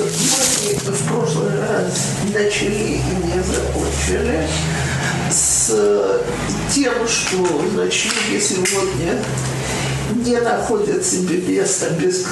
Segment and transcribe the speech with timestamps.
[0.00, 4.46] Мы в прошлый раз начали и не закончили
[5.28, 6.22] с
[6.72, 9.20] тем, что значит, сегодня
[10.24, 12.26] не находят себе места без,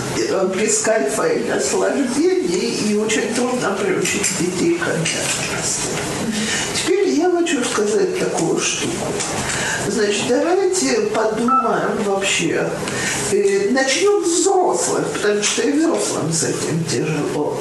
[0.57, 5.91] без кайфа и наслаждений, и очень трудно приучить детей к обязанности.
[7.47, 9.07] Хочу сказать такую штуку.
[9.87, 12.69] Значит, давайте подумаем вообще.
[13.31, 17.57] Э, начнем с взрослых, потому что и взрослым с этим тяжело.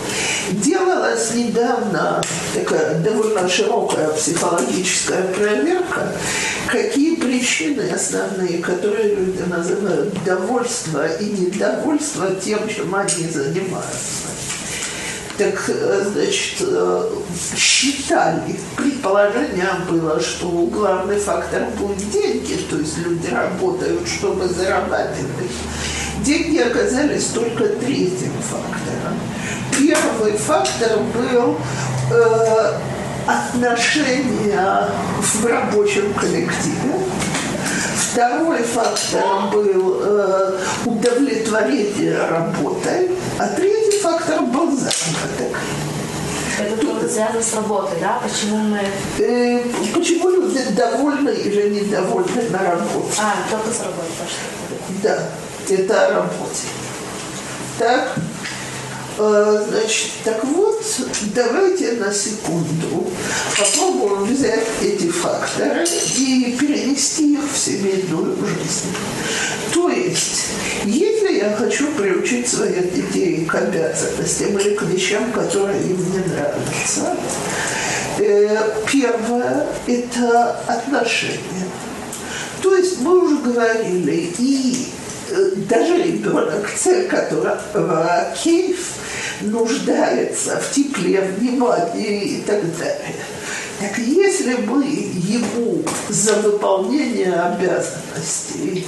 [0.50, 2.24] Делалась недавно
[2.56, 6.12] такая довольно широкая психологическая проверка,
[6.68, 14.55] какие причины основные, которые люди называют довольство и недовольство тем, чем они занимаются
[15.38, 17.10] так, э, значит, э,
[17.58, 25.52] считали, предположение было, что главный фактор будет деньги, то есть люди работают, чтобы зарабатывать.
[26.22, 29.20] Деньги оказались только третьим фактором.
[29.78, 31.58] Первый фактор был
[32.12, 32.74] э,
[33.28, 34.90] отношения
[35.22, 36.96] в рабочем коллективе.
[37.96, 45.58] Второй фактор был э, удовлетворение работой, а третий фактор был заработок.
[46.60, 48.20] Это тоже связано с работой, да?
[48.22, 48.80] Почему мы...
[49.20, 53.18] Э, почему люди довольны или недовольны на работе?
[53.20, 55.00] А, только с работой пошли.
[55.02, 55.20] Да,
[55.70, 56.64] это о работе.
[57.80, 58.16] Так?
[59.18, 60.84] Э, значит, так вот,
[61.34, 63.08] давайте на секунду
[63.58, 65.86] попробуем взять эти факторы
[66.18, 68.94] и перенести их в семейную жизнь.
[69.74, 70.48] То есть,
[70.84, 77.16] если я хочу приучить своих детей к обязанностям или к вещам, которые им не нравятся,
[78.20, 78.58] э,
[78.92, 81.70] первое– это отношения.
[82.62, 84.88] То есть мы уже говорили, и
[85.30, 89.05] э, даже ребенок, цель которого кейф,
[89.42, 93.16] нуждается в тепле, внимании и так далее.
[93.80, 98.88] Так если мы ему за выполнение обязанностей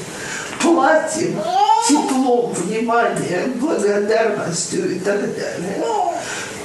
[0.61, 1.39] платим
[1.87, 5.83] теплом, вниманием, благодарностью и так далее,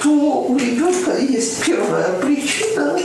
[0.02, 2.98] то у ребенка есть первая причина,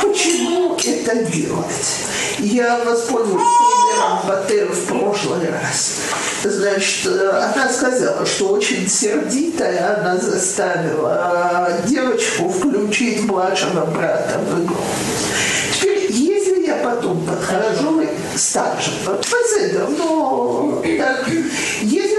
[0.00, 1.96] почему это делать.
[2.38, 5.96] Я воспользуюсь примером Батер в прошлый раз.
[6.44, 14.76] Значит, она сказала, что очень сердитая она заставила девочку включить младшего брата в игру.
[15.74, 18.02] Теперь, если я потом подхожу
[18.36, 21.28] старшего, посмотрите, но так,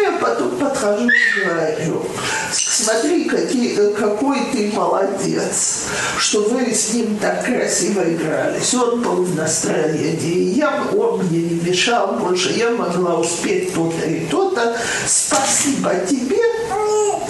[0.05, 2.05] я потом подхожу и говорю,
[2.51, 5.85] смотри, какие, какой ты молодец,
[6.19, 8.73] что вы с ним так красиво игрались.
[8.75, 14.25] Он был в настроении, я, он мне не мешал больше, я могла успеть то-то и
[14.27, 14.77] то-то.
[15.07, 16.37] Спасибо тебе,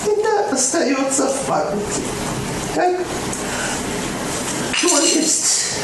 [0.05, 2.01] это остается в памяти.
[2.73, 2.95] Так?
[4.81, 5.79] То есть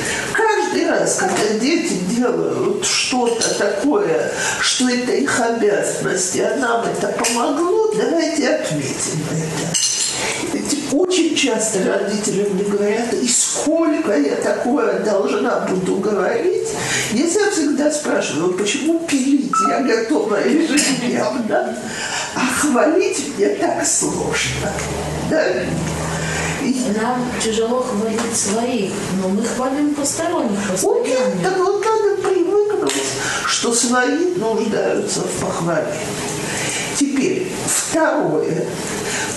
[0.72, 7.94] каждый раз, когда дети делают что-то такое, что это их обязанность, а нам это помогло,
[7.94, 10.96] давайте отметим это.
[10.96, 16.68] Очень часто родители мне говорят, и сколько я такое должна буду говорить.
[17.14, 21.78] Я всегда спрашиваю, почему пилить я готова ежедневно,
[22.36, 24.72] а хвалить мне так сложно.
[25.30, 25.46] Да?
[27.02, 31.44] Нам тяжело хвалить своих, но мы хвалим посторонних постоянно.
[31.44, 32.94] Так вот надо привыкнуть,
[33.48, 35.94] что свои нуждаются в похвале.
[36.96, 38.68] Теперь, второе.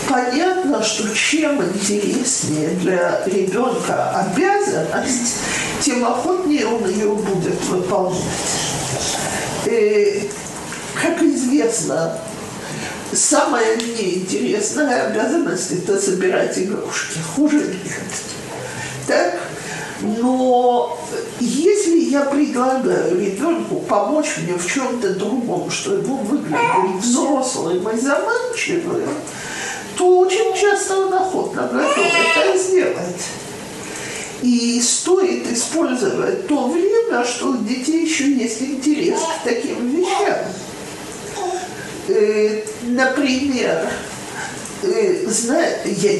[0.06, 5.38] Понятно, что чем интереснее для ребенка обязанность,
[5.80, 8.20] тем охотнее он ее будет выполнять.
[9.66, 10.28] И,
[11.00, 12.18] как известно,
[13.14, 17.19] самая неинтересная обязанность– это собирать игрушки.
[17.34, 17.76] Хуже нет.
[19.06, 19.41] Так?
[20.00, 20.98] Но
[21.41, 29.08] если я предлагаю ребенку помочь мне в чем-то другом, что ему выглядит взрослым и заманчивым,
[29.96, 33.25] то очень часто он охотно готов это сделать.
[34.43, 40.37] И стоит использовать то время, что у детей еще есть интерес к таким вещам.
[42.06, 43.88] Э, например,
[44.82, 46.12] э, знаю, я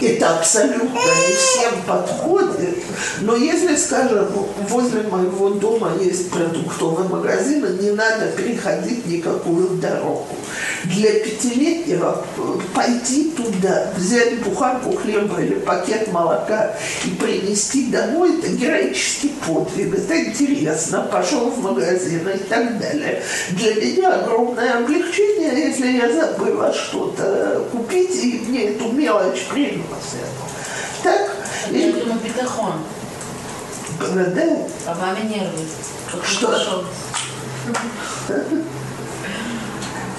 [0.00, 2.78] это абсолютно не всем подходит,
[3.20, 4.26] но если, скажем,
[4.68, 10.26] возле моего дома есть продуктовый магазин, не надо переходить никакую дорогу.
[10.84, 12.24] Для пятилетнего
[12.74, 16.74] пойти туда, взять буханку хлеба или пакет молока
[17.04, 23.22] и принести домой, это героический подвиг, это интересно, пошел в магазин и так далее.
[23.50, 29.46] Для меня огромное облегчение, если я забыла что-то купить, и мне эту мелочь
[29.84, 30.30] приносят.
[31.02, 31.30] Так?
[32.22, 32.74] Бетахон.
[34.00, 34.42] Да?
[34.86, 35.66] А маме нервы.
[36.24, 36.84] Что?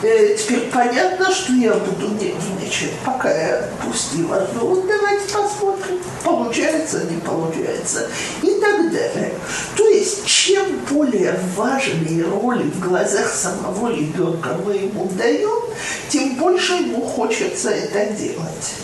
[0.03, 4.47] Э, теперь понятно, что я буду нервничать, пока я пустила.
[4.53, 8.07] Ну вот давайте посмотрим, получается, не получается
[8.43, 9.33] и так далее.
[9.75, 15.63] То есть, чем более важные роли в глазах самого ребенка мы ему даем,
[16.09, 18.75] тем больше ему хочется это делать.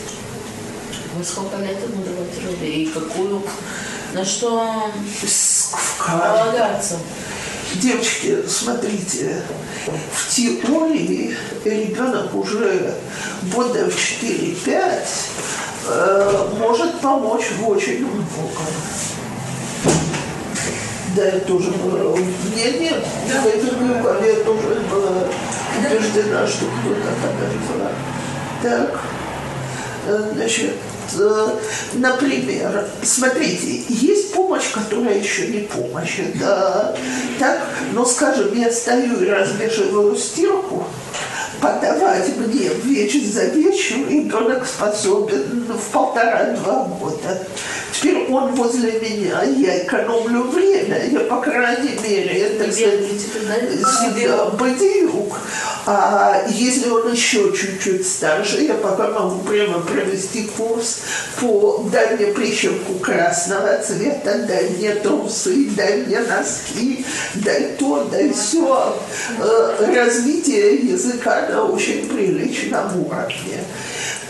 [1.23, 2.65] Сколько лет ему роли?
[2.65, 3.43] И какую?
[4.13, 4.91] На что
[5.99, 6.97] полагаться?
[7.75, 9.41] Девочки, смотрите,
[10.13, 12.95] в теории ребенок уже
[13.53, 15.03] года в 4-5
[15.87, 18.65] э, может помочь в очень многом.
[21.15, 22.17] Да, я тоже была.
[22.55, 23.03] Нет, нет,
[23.41, 25.27] в этих группах я тоже была
[25.79, 27.91] убеждена, что кто-то подождала.
[28.61, 29.01] Так,
[30.07, 30.90] э, значит, э,
[31.93, 36.19] например, смотрите, есть помощь, которая еще не помощь.
[36.19, 36.97] Это
[37.39, 37.59] так,
[37.93, 40.85] но, скажем, я стою и развешиваю стирку,
[41.61, 47.47] подавать мне вечер за вечер ребенок способен в полтора-два года.
[47.93, 55.37] Теперь он возле меня, я экономлю время, я, по крайней мере, это туда, себя бадиюк.
[55.85, 60.99] А если он еще чуть-чуть старше, я пока могу прямо провести курс
[61.39, 67.05] по дай мне прищепку красного цвета, дай мне трусы, дай мне носки,
[67.35, 68.95] дай то, дай все.
[69.79, 73.63] Развитие языка на очень приличном уровне.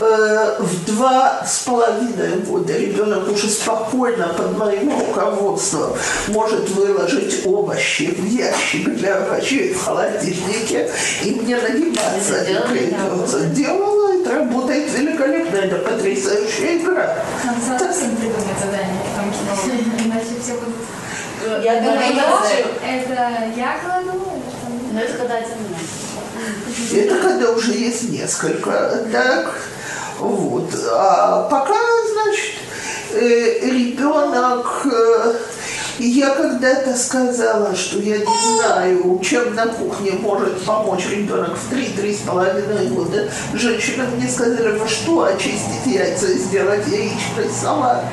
[0.02, 5.94] Э, В два с половиной года ребенок уже спокойно под моим руководством
[6.30, 10.90] может выложить овощи в ящик для овощей в холодильнике,
[11.24, 13.42] и мне нагибаться не придется.
[13.48, 17.24] Делала, это работает великолепно, это потрясающая игра.
[17.44, 19.70] Надо сразу всем придумать задание, потому что
[20.04, 21.64] иначе все будут...
[21.64, 24.94] Я Это думаю, я, это я кладу, это что?
[24.94, 27.04] Но это когда это меня.
[27.04, 29.06] Это когда уже есть несколько.
[29.12, 29.56] Так,
[30.22, 30.70] вот.
[30.92, 31.76] А пока,
[32.14, 32.56] значит,
[33.14, 34.86] э, ребенок...
[34.86, 35.34] э,
[36.00, 42.14] я когда-то сказала, что я не знаю, чем на кухне может помочь ребенок в 3-3
[42.14, 43.30] с половиной года.
[43.54, 48.04] Женщина мне сказали, вы что, очистить яйца и сделать яичный салат?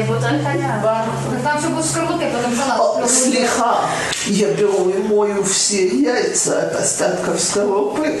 [0.00, 1.04] Его только я.
[1.30, 3.10] Ну, Там все будет шкарлупе, потом О, салат.
[3.10, 3.80] слегка.
[4.26, 8.20] Я беру и мою все яйца от остатков скорлупы.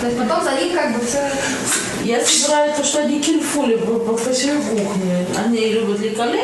[0.00, 1.18] То есть потом за них как бы все...
[2.04, 5.26] Я собираю то, что они кильфули по, по всей кухне.
[5.44, 6.42] Они любят ликоле.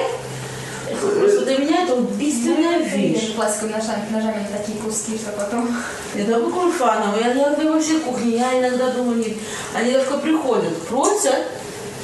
[1.00, 3.34] Просто для меня это убийственная вещь.
[3.34, 5.76] Пластиковыми ножами, ножами такие куски, что потом...
[6.16, 7.18] Это бы Кульфанова.
[7.20, 8.36] Я иногда во всей кухне.
[8.36, 9.36] Я иногда думаю, нет.
[9.74, 11.46] Они только приходят, просят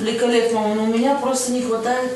[0.00, 2.12] великолепного, но у меня просто не хватает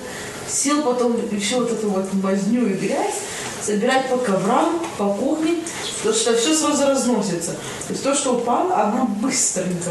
[0.48, 3.20] сил потом и всю вот эту вот возню и грязь
[3.62, 5.56] собирать по коврам, по кухне,
[5.98, 7.52] потому что все сразу разносится.
[7.86, 9.90] То есть то, что упало, оно быстренько.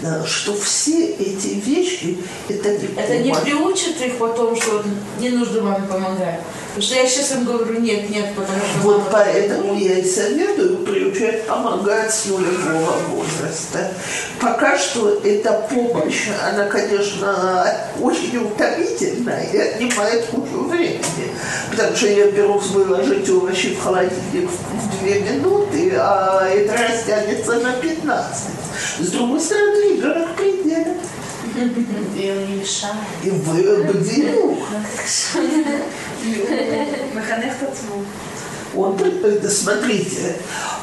[0.00, 2.18] Понятно, что все эти вещи
[2.48, 4.82] это не Это не приучит их потом, что
[5.18, 6.40] не нужно маме помогать.
[6.68, 10.78] Потому что я сейчас им говорю, нет, нет, потому что Вот поэтому я и советую
[10.78, 13.92] приучать помогать с нулевого возраста.
[14.40, 17.66] Пока что эта помощь, она, конечно,
[18.00, 21.00] очень утомительная и отнимает кучу времени.
[21.70, 27.54] Потому что я берусь выложить овощи в холодильник в в две минуты, а это растянется
[27.60, 28.69] на 15.
[29.00, 30.96] С другой стороны, ребенок пределе.
[32.16, 32.96] И он не мешает.
[33.24, 34.58] И вы бдилю.
[37.14, 38.04] Механех тот звук.
[38.74, 40.36] Он, это, смотрите,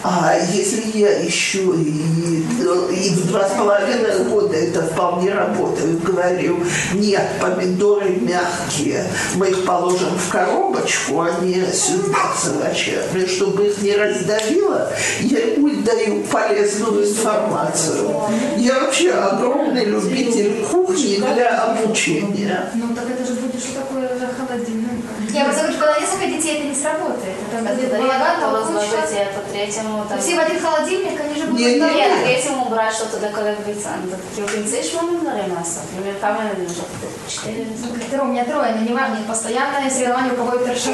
[0.03, 2.43] а если я еще и,
[2.91, 6.59] и в два с половиной года это вполне работает, говорю,
[6.93, 13.95] нет, помидоры мягкие, мы их положим в коробочку, а не сюда с чтобы их не
[13.95, 14.91] раздавило,
[15.21, 18.11] я ему даю полезную информацию.
[18.57, 22.69] Я вообще огромный любитель кухни для обучения.
[22.75, 24.87] Ну так это же будет что такое холодильник?
[25.29, 27.35] Я просто говорю, когда несколько детей, это не сработает.
[27.51, 28.97] Это балаган, толкучка.
[29.35, 32.31] по третьему, там, Все в один холодильник, они же будут Не, не, Нет, не.
[32.33, 35.81] если ему брать что-то такое, как говорится, ну, так килкинцы шмамы на ремаса.
[35.93, 36.83] Например, камера нужно
[37.27, 37.67] четыре.
[38.11, 40.91] Ну, у меня трое, но не важно, постоянное соревнование, у кого это РШВ.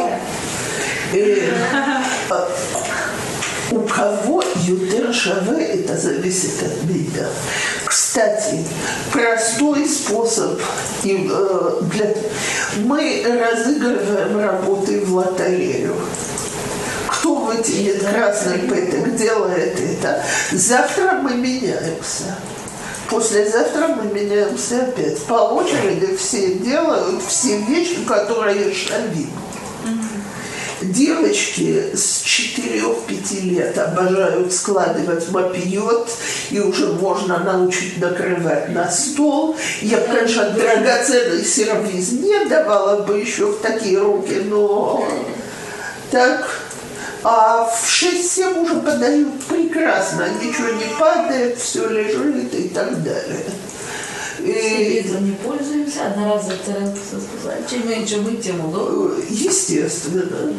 [3.74, 7.26] У кого ютер шаве, это зависит от меня.
[7.86, 8.64] Кстати,
[9.12, 10.62] простой способ.
[11.04, 12.14] э, для...
[12.84, 15.96] Мы разыгрываем работы в лотерею.
[17.08, 20.24] Кто вытянет красный пыток, делает это.
[20.52, 22.36] Завтра мы меняемся.
[23.10, 25.18] Послезавтра мы меняемся опять.
[25.24, 29.32] По очереди все делают все вещи, которые шавим.
[30.84, 36.10] Девочки с 4-5 лет обожают складывать мопьет,
[36.52, 39.56] и уже можно научить накрывать на стол.
[39.82, 45.08] Я бы, конечно, драгоценный сервиз не давала бы еще в такие руки, но
[46.12, 46.50] так.
[47.24, 53.46] А в 6-7 уже подают прекрасно, ничего не падает, все лежит и так далее.
[54.44, 57.64] И, Телевизором не пользуемся, одноразовый терапевт сказали.
[57.70, 59.26] Чем меньше мы, тем удобнее.
[59.30, 60.54] Естественно.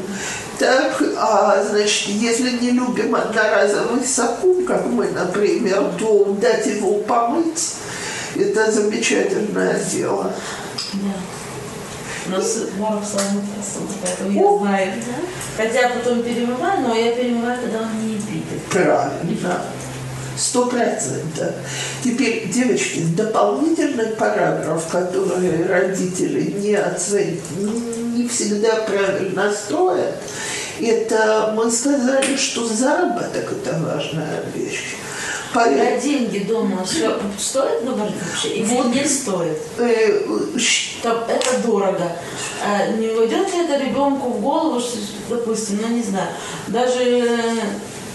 [0.58, 7.74] Так, а значит, если не любим одноразовый сапун, как мы, например, то дать его помыть,
[8.36, 10.32] это замечательное дело.
[10.94, 11.14] Да.
[12.26, 13.42] У нас Марок самый
[14.02, 14.66] поэтому О.
[14.66, 14.92] я знаю.
[15.58, 18.62] Хотя потом перемываю, но я перемываю, когда он не видит.
[18.70, 19.60] Правильно.
[20.36, 21.52] Сто процентов.
[22.02, 30.14] Теперь, девочки, дополнительный параграф, который родители не оценят, не всегда правильно строят,
[30.80, 34.96] это мы сказали, что заработок– это важная вещь.
[35.52, 38.86] Поэтому, деньги дома все стоит говорить вообще или Вот.
[38.92, 39.58] не стоит?
[39.78, 40.20] э,
[40.58, 42.10] щ- Что это дорого.
[42.60, 44.96] А не войдет ли это ребенку в голову, что,
[45.30, 46.26] допустим, ну не знаю,
[46.66, 47.30] даже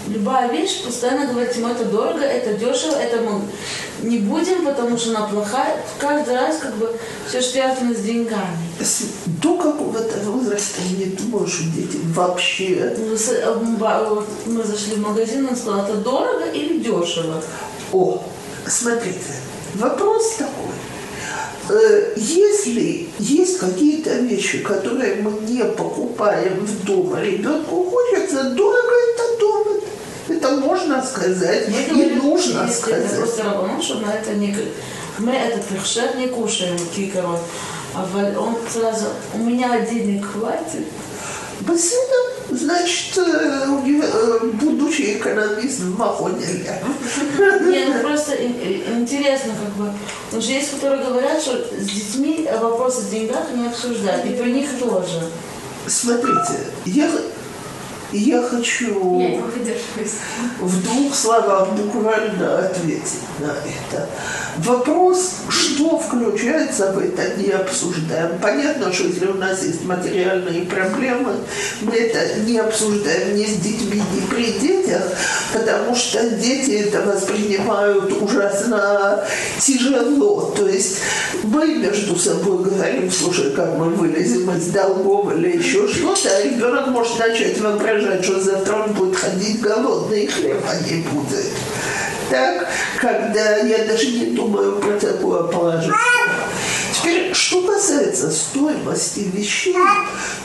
[0.08, 3.42] любая вещь, постоянно говорить ему, это дорого, это дешево, это мы
[4.02, 5.76] не будем, потому что она плохая.
[5.98, 6.90] Каждый раз как бы
[7.28, 8.56] все связано с деньгами.
[9.42, 11.16] до какого-то возраста, не
[11.46, 13.54] что дети вообще Ну, э,
[14.08, 17.42] вот Мы зашли в магазин, он сказал, это дорого или дешево?
[17.92, 18.22] О,
[18.66, 19.18] смотрите,
[19.74, 20.70] вопрос такой.
[21.68, 28.92] Э, Если есть какие-то вещи, которые мы не покупаем в дом, а ребенку хочется, дорого
[29.14, 29.80] это дорого.
[30.30, 33.16] Это можно сказать Мы и нужно сказать.
[33.16, 34.56] просто рабанут, что на это не...
[35.18, 37.40] Мы этот пехшер не кушаем, кикарот.
[37.94, 38.06] А
[38.38, 40.86] он сразу, у меня денег хватит.
[41.60, 46.82] Бассейном, значит, э, э, будущий экономист в Махоне Ля.
[47.38, 49.92] Не, ну просто э, интересно, как бы.
[50.26, 54.24] Потому что есть, которые говорят, что с детьми вопросы о деньгах не обсуждают.
[54.24, 55.22] И при них тоже.
[55.86, 57.10] Смотрите, я,
[58.12, 59.20] я хочу...
[59.20, 59.40] Я
[60.60, 64.08] в двух словах буквально ответить на это.
[64.58, 68.38] Вопрос, что включается в это, не обсуждаем.
[68.40, 71.34] Понятно, что если у нас есть материальные проблемы,
[71.80, 75.02] мы это не обсуждаем ни с детьми, ни при детях,
[75.52, 79.24] потому что дети это воспринимают ужасно
[79.58, 80.52] тяжело.
[80.56, 80.98] То есть
[81.44, 86.88] мы между собой говорим, слушай, как мы вылезем из долгов или еще что-то, а ребенок
[86.88, 91.46] может начать воображать, что завтра он будет ходить голодный, и хлеба не будет.
[92.30, 92.68] Так,
[93.00, 95.96] когда я даже не думаю про такое положение.
[96.94, 99.74] Теперь, что касается стоимости вещей,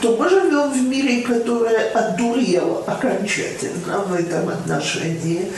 [0.01, 5.51] то мы живем в мире, который одурел окончательно в этом отношении.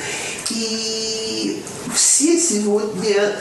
[0.50, 3.34] И все сегодня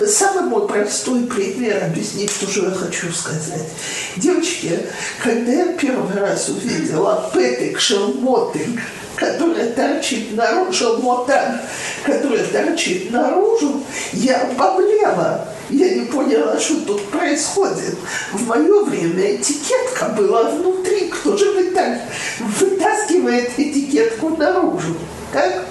[0.00, 3.68] Самый мой простой пример объяснить то, что я хочу сказать.
[4.16, 4.80] Девочки,
[5.22, 8.80] когда я первый раз увидела петик шелмотик,
[9.16, 11.60] который торчит наружу, шелмотан,
[12.04, 13.82] который торчит наружу,
[14.12, 15.48] я обомлела.
[15.70, 17.96] Я не поняла, что тут происходит.
[18.32, 21.08] В мое время этикетка была внутри.
[21.08, 22.00] Кто же вы так
[22.60, 24.96] вытаскивает этикетку наружу?
[25.32, 25.64] Так?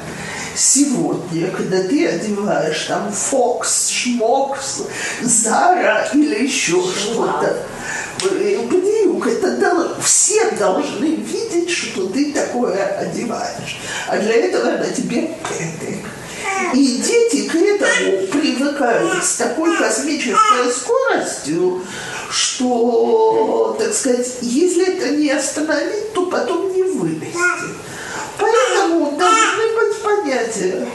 [0.56, 4.82] Сегодня, когда ты одеваешь там Фокс, Шмокс,
[5.22, 7.58] Зара или еще что-то,
[8.32, 13.78] э, Бдюк, это дол- все должны видеть, что ты такое одеваешь.
[14.08, 16.06] А для этого на тебе петик.
[16.74, 21.82] И дети к этому привыкают с такой космической скоростью,
[22.30, 27.38] что, так сказать, если это не остановить, то потом не вылезти.
[28.44, 30.88] Поэтому должны быть понятия,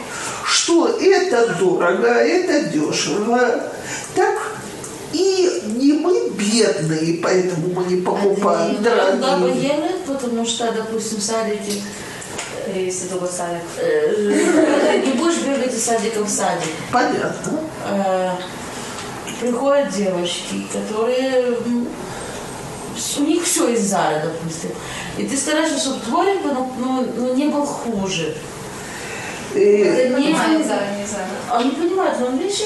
[0.46, 3.64] что это дорого, это дешево.
[4.14, 4.34] Так
[5.12, 9.62] и не мы бедные, поэтому мы не покупаем бы дорогие.
[9.62, 11.80] ели, потому что, допустим, садике
[12.66, 13.62] перевести в другой садик.
[13.78, 16.68] Э, Не будешь бегать из садика в садик.
[16.92, 17.60] Понятно.
[17.86, 18.32] Э,
[19.40, 21.56] Приходят девочки, которые
[23.18, 24.70] у них все из Зары, допустим.
[25.16, 28.36] И ты стараешься, чтобы твой ребенок ну, ну, не был хуже.
[29.54, 31.26] И Это не А, не знаю, не знаю.
[31.50, 32.62] Они понимают, но видишь,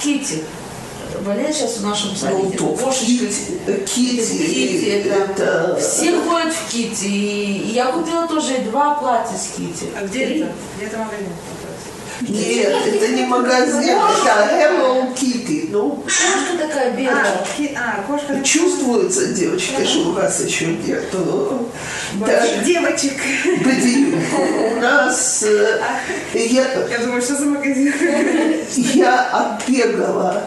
[0.00, 0.44] Кити
[1.24, 2.58] болеет сейчас в нашем ну, садике.
[2.58, 3.06] в Кошечка.
[3.06, 5.80] Кити, Кити, Кити, это- это...
[5.80, 7.04] Все ходят в Кити.
[7.06, 9.90] И я купила тоже два платья с Кити.
[9.96, 10.52] А где это?
[10.76, 11.28] Где это магазин?
[12.28, 15.68] Нет, это не магазин, это Hello Kitty.
[15.70, 17.24] Ну, Кошка такая белая.
[17.76, 18.40] А, а, кошка.
[18.42, 21.68] чувствуется, девочки, что у вас еще нету.
[22.24, 23.14] Так, Девочек.
[24.76, 25.42] У нас...
[25.42, 25.80] э,
[26.32, 27.92] Я, Я думаю, что за магазин?
[28.94, 30.42] я отбегала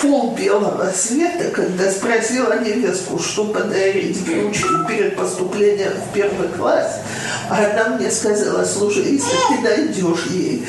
[0.00, 7.00] пол белого света, когда спросила невестку, что подарить внучке перед поступлением в первый класс.
[7.50, 10.66] А она мне сказала, слушай, если ты найдешь ей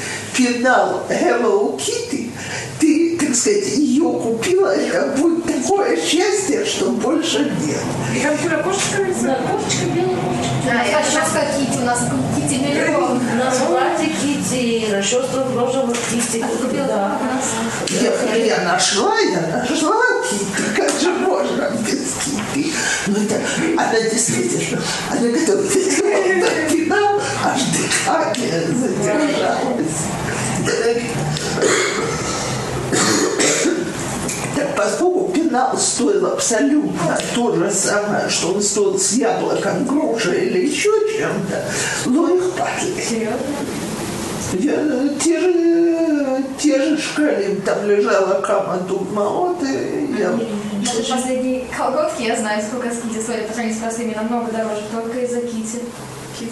[0.54, 2.32] пенал Hello Kitty,
[2.80, 7.84] ты, так сказать, ее купила, это будет такое счастье, что больше нет.
[8.16, 10.60] И там куда кошечка Да, кошечка белая кошечка.
[10.66, 12.00] Да, я сейчас как Кити, у нас
[12.36, 13.18] Кити миллион.
[13.18, 16.44] У нас платье Кити, расческа в розовых Кити.
[16.44, 17.18] Купила Да.
[17.88, 19.96] Я, я нашла, я нашла
[20.30, 22.74] Кити, как же можно без Кити?
[23.08, 23.42] Ну это,
[23.78, 30.06] она действительно, она готова этот пенал, аж дыхание задержалось.
[34.56, 40.68] Так поскольку пенал стоил абсолютно то же самое, что он стоил с яблоком, грушей или
[40.68, 41.64] еще чем-то,
[42.08, 42.44] но их.
[43.08, 43.38] Серьезно?
[44.54, 44.74] Я,
[45.24, 50.32] те же, те же шкалим, там лежала кама Дубмаот, и я...
[50.32, 55.20] Даже последние колготки я знаю, сколько с стоили по сравнению с простыми, намного дороже, только
[55.20, 55.80] из-за Кити.
[56.40, 56.52] Кити.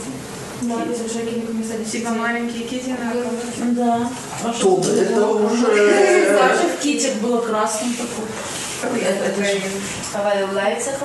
[0.61, 4.09] Да, из-за шекелей вместо Типа маленькие кити на Да.
[4.43, 6.31] А что это уже...
[6.31, 8.25] Даже в Ките было красным такой.
[8.82, 9.60] Это, это же-
[10.14, 11.02] אבל אולי צריך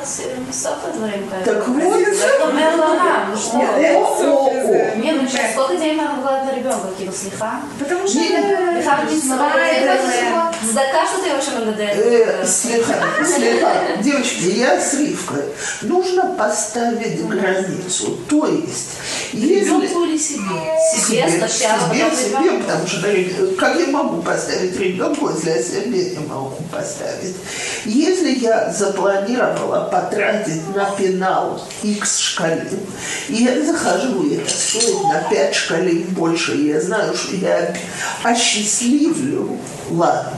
[0.49, 1.45] לסוף לדברים כאלה.
[1.45, 2.15] Так вот.
[2.15, 3.57] זה אומר לעולם, ну что?
[3.57, 4.97] О-о-о.
[4.97, 6.87] Не, ну сейчас сколько денег надо вкладывать на ребенка?
[6.97, 7.51] כאילו, סליחה?
[7.79, 8.79] Потому что Не, это...
[8.79, 10.33] בכלל Спайдермен.
[10.69, 12.45] צדקה что ты вообще Э, מגדל.
[12.45, 12.95] слегка,
[13.35, 13.71] слегка.
[14.01, 15.43] Девочки, я с Ривкой.
[15.83, 18.17] Нужно поставить границу.
[18.29, 18.89] То есть,
[19.33, 19.59] если...
[19.59, 20.57] Ребенку или себе?
[20.95, 22.63] Себе сначала, себе, потом себе, ребенку.
[22.67, 27.35] потому что э, как я могу поставить ребенку, если я себе не могу поставить?
[27.84, 32.80] Если я запланировала потратить на пенал X шкалин,
[33.28, 37.74] я захожу, и это стоит на 5 шкалин больше, я знаю, что я
[38.22, 39.58] осчастливлю,
[39.90, 40.32] ладно.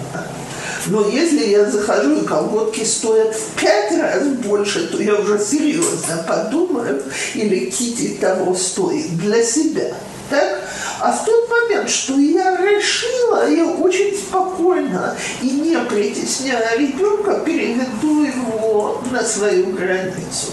[0.87, 6.23] Но если я захожу, и колготки стоят в пять раз больше, то я уже серьезно
[6.27, 7.03] подумаю,
[7.35, 9.95] или Кити того стоит для себя.
[10.29, 10.64] Так?
[11.05, 18.25] А в тот момент, что я решила, я очень спокойно и не притесняя ребенка, переведу
[18.25, 20.53] его на свою границу.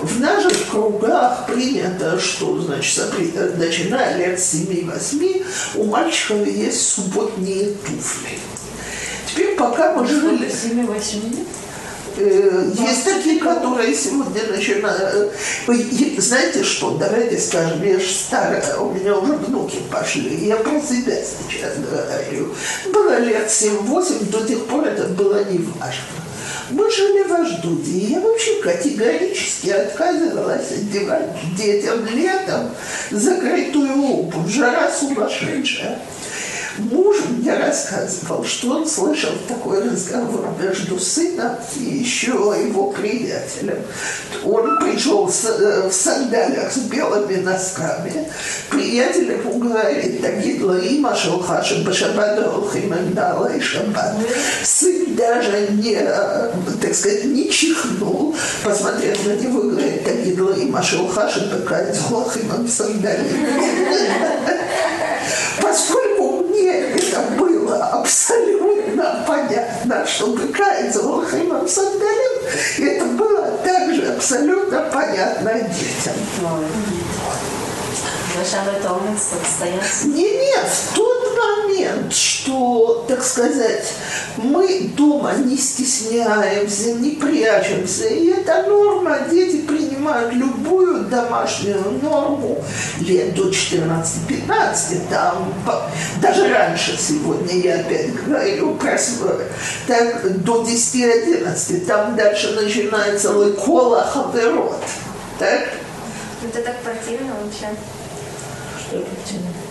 [0.00, 3.12] В наших кругах принято, что, значит,
[3.58, 8.38] начиная лет 7-8, у мальчиков есть субботние туфли.
[9.26, 10.50] Теперь, пока мы жили...
[10.50, 11.44] Семи-восьми.
[11.44, 11.69] Э,
[12.16, 15.32] Есть такие, которые сегодня начинают...
[15.66, 15.76] Вы
[16.20, 21.16] Знаете что, давайте скажем, я же старая, у меня уже внуки пошли, я про себя
[21.16, 22.54] сейчас говорю.
[22.92, 26.04] Было лет 7-8, до тех пор это было не важно.
[26.70, 32.70] Мы жили в Аждуде, и я вообще категорически отказывалась одевать детям летом
[33.10, 35.98] закрытую обувь, жара сумасшедшая.
[36.78, 43.78] Муж мне рассказывал, что он слышал такой разговор между сыном и еще его приятелем.
[44.44, 48.28] Он пришел э, в сандалях с белыми носками.
[48.70, 54.14] Приятель ему говорит, такие има шелхаши башабада олхимендала и шаббат.
[54.64, 60.82] Сын даже не, э, так сказать, не чихнул, посмотрел на него и говорит, такие има
[60.82, 63.18] шелхаши бакает олхимем Поскольку мне
[66.80, 72.42] это было абсолютно понятно, что какая Золхаймом Сандалем,
[72.78, 76.14] это было также абсолютно понятно детям.
[78.32, 80.14] Совершенно.
[80.14, 83.92] Не, нет, в тот момент, что, так сказать,
[84.36, 92.62] мы дома не стесняемся, не прячемся, и это норма, дети принимают любую домашнюю норму
[93.00, 95.52] лет до 14-15, там,
[96.20, 98.98] даже раньше сегодня я опять говорю про
[99.86, 104.82] так, до 10-11, там дальше начинается лыкола хаверот,
[105.38, 105.68] так?
[106.42, 107.68] Это так противно вообще.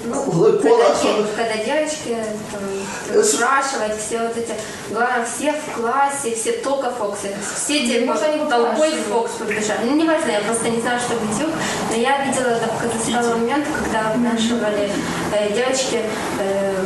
[0.05, 0.95] Ну, когда,
[1.35, 2.17] когда девочки
[2.51, 4.53] там, спрашивают, все вот эти,
[4.89, 7.29] главное, все в классе, все только Фоксы.
[7.55, 9.07] Все те они толпой выпрашивают.
[9.07, 9.79] Фокс побежали.
[9.85, 11.53] Ну, неважно, я просто не знаю, что битюк,
[11.89, 12.89] но я видела такой
[13.35, 14.89] момент, когда выпрашивали
[15.33, 16.01] э, девочки,
[16.39, 16.85] э,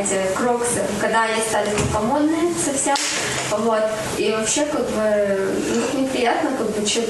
[0.00, 2.94] эти кроксы, когда они стали помодные совсем.
[3.50, 3.82] Вот.
[4.18, 7.00] И вообще, как бы, ну, так неприятно, как бы, что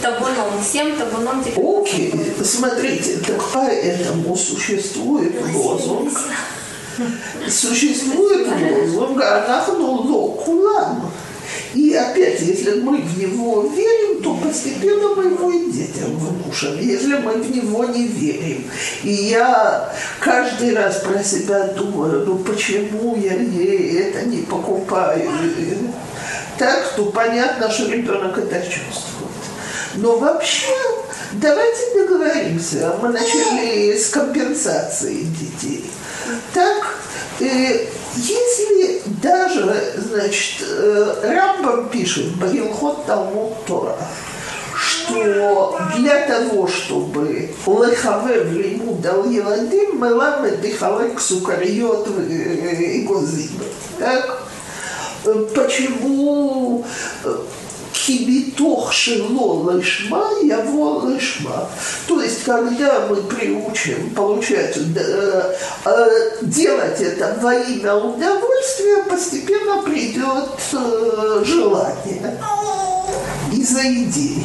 [0.00, 1.64] табуном, всем табуном теперь.
[1.64, 6.12] Окей, смотрите, так поэтому существует лозунг,
[7.48, 11.12] существует лозунг «Анахну ло кулам».
[11.74, 16.78] И опять, если мы в него верим, то постепенно мы его и детям внушим.
[16.80, 18.64] Если мы в него не верим.
[19.04, 25.30] И я каждый раз про себя думаю, ну почему я ей это не покупаю?
[26.58, 29.30] Так, то понятно, что ребенок это чувствует.
[29.94, 30.74] Но вообще,
[31.32, 32.96] давайте договоримся.
[33.00, 35.90] Мы начали с компенсации детей.
[36.52, 36.94] Так,
[37.40, 43.96] э, если даже, значит, э, Рамбам пишет, Багилхот Талмуд Тора,
[44.74, 53.60] что для того, чтобы лехавев лимуд дал еладим, меламед дихалек сукариот и гозим.
[53.98, 54.42] Так?
[55.24, 56.84] Э, Почему
[58.00, 60.30] э, кибитох шело лышма,
[61.02, 61.68] лышма.
[62.06, 66.08] То есть, когда мы приучим получать, э, э,
[66.42, 72.38] делать это во имя удовольствия, постепенно придет э, желание
[73.52, 74.44] из-за идеи.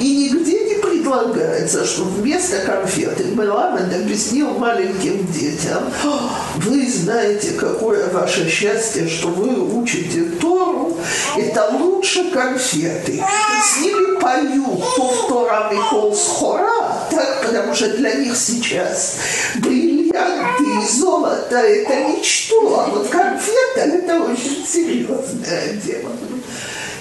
[0.00, 0.57] И нигде
[0.98, 9.28] предлагается, что вместо конфеты Меламед объяснил маленьким детям, «О, вы знаете, какое ваше счастье, что
[9.28, 10.96] вы учите Тору,
[11.36, 13.22] это лучше конфеты.
[13.62, 16.70] С ними поют повторами кол схора,
[17.10, 19.16] так, потому что для них сейчас
[19.56, 26.10] бриллианты и золото это ничто, а вот конфета это очень серьезное дело.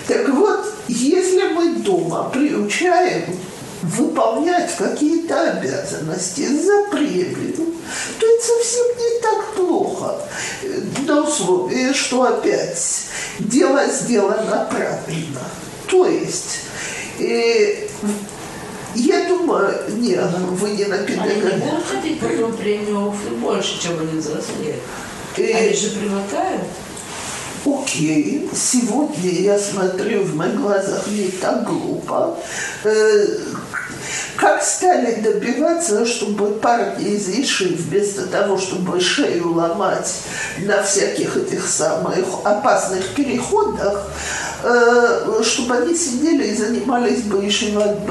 [0.07, 3.25] Так вот, если мы дома приучаем
[3.81, 7.55] выполнять какие-то обязанности за премию,
[8.19, 10.15] то это совсем не так плохо.
[11.07, 13.05] На условии, что опять
[13.39, 15.41] дело сделано правильно.
[15.87, 16.61] То есть,
[17.19, 17.87] э,
[18.95, 24.19] я думаю, не, вы не на Они не будут хотеть потом премию больше, чем они
[24.19, 24.81] взрослеют.
[25.37, 26.63] Э, Они же привыкают.
[27.65, 32.37] Окей, сегодня я смотрю в моих глазах не так глупо.
[32.83, 33.27] Э,
[34.37, 40.13] как стали добиваться, чтобы парни из Иши вместо того, чтобы шею ломать
[40.59, 44.07] на всяких этих самых опасных переходах,
[44.63, 48.05] э, чтобы они сидели и занимались бы Ишиват.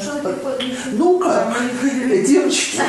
[0.00, 0.58] Что это такое?
[0.92, 1.54] ну как,
[2.26, 2.80] девочки,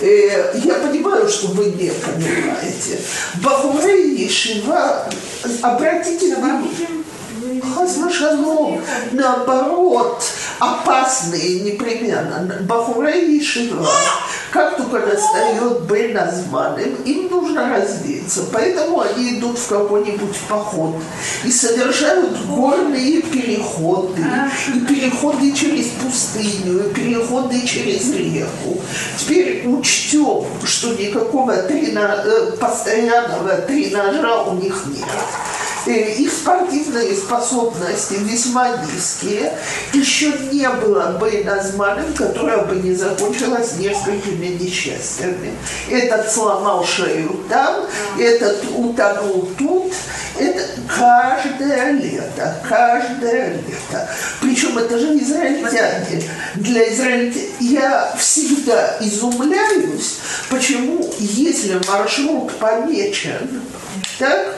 [0.00, 3.00] э, я понимаю, что вы не понимаете.
[3.42, 5.06] Бахурей Ешива,
[5.62, 6.70] обратите внимание,
[7.80, 10.22] Хазвашалом, наоборот,
[10.58, 12.58] опасные непременно.
[12.62, 13.86] Бахурей Ешива,
[14.50, 18.42] как только настает Бен Азманым, им нужно развеяться.
[18.52, 20.96] Поэтому они идут в какой-нибудь поход
[21.44, 24.22] и совершают горные переходы,
[24.74, 28.78] и переходы через пустыню, и переходы через реку.
[29.18, 35.06] Теперь учтем, что никакого трена- э, постоянного тренажера у них нет.
[35.86, 39.52] Э, Их спортивные способности весьма низкие.
[39.94, 45.54] Еще не было бы Назманом, которая бы не закончилась несколькими несчастьями.
[45.90, 47.86] Этот сломал шею там,
[48.18, 49.92] этот утонул тут.
[50.38, 54.08] Это каждое лето, каждое лето.
[54.40, 56.22] Причем это же израильтяне.
[56.54, 63.60] Для израильтян я всегда изумляюсь, почему, если маршрут помечен,
[64.20, 64.54] так,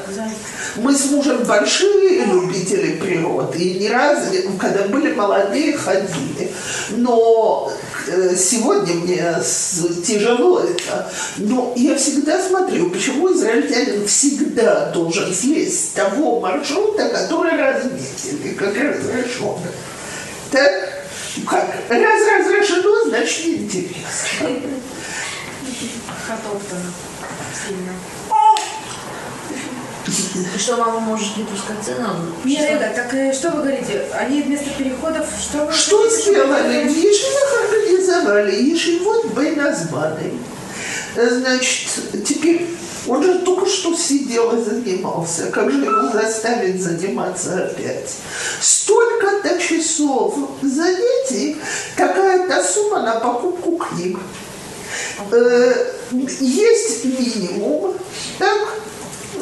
[0.74, 4.24] мы с мужем большие любители природы, и не раз,
[4.58, 6.50] когда были молодые, ходили.
[6.90, 7.72] Но
[8.08, 9.36] э, сегодня мне
[10.04, 11.08] тяжело это.
[11.36, 18.74] Но я всегда смотрю, почему израильтянин всегда должен слезть с того маршрута, который разметили, как
[18.74, 19.60] разрешено.
[20.50, 21.04] Так?
[21.48, 21.68] Как?
[21.88, 24.48] Раз разрешено, значит интересно.
[26.26, 26.92] Протоптано
[27.64, 27.92] сильно.
[30.54, 32.14] И что мама может не пускать сына?
[32.44, 34.04] Нет, Рега, так э, что вы говорите?
[34.18, 36.88] Они вместо переходов что вы Что сделали?
[36.88, 40.32] В Ешивах организовали Ешивот Бейназманы.
[41.16, 41.88] Значит,
[42.26, 42.68] теперь
[43.06, 45.46] он же только что сидел и занимался.
[45.50, 48.10] Как же его заставить заниматься опять?
[48.60, 51.56] Столько столько-то часов занятий,
[51.96, 54.18] такая-то сумма на покупку книг.
[55.30, 55.92] Э,
[56.40, 57.94] есть минимум,
[58.38, 58.68] так?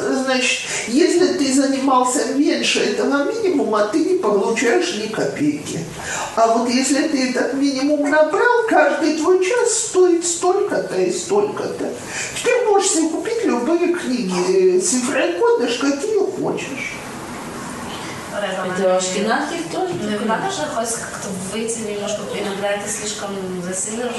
[0.01, 5.79] Значит, если ты занимался меньше этого минимума, ты не получаешь ни копейки.
[6.35, 11.89] А вот если ты этот минимум набрал, каждый твой час стоит столько-то и столько-то.
[12.35, 17.00] Теперь можешь себе купить любые книги, цифрой кодыш, какие хочешь.
[18.31, 19.93] Это ашкенадских тоже?
[20.01, 23.29] Ну, и надо же хоть как-то выйти немножко, иногда это слишком
[23.65, 24.09] засильно.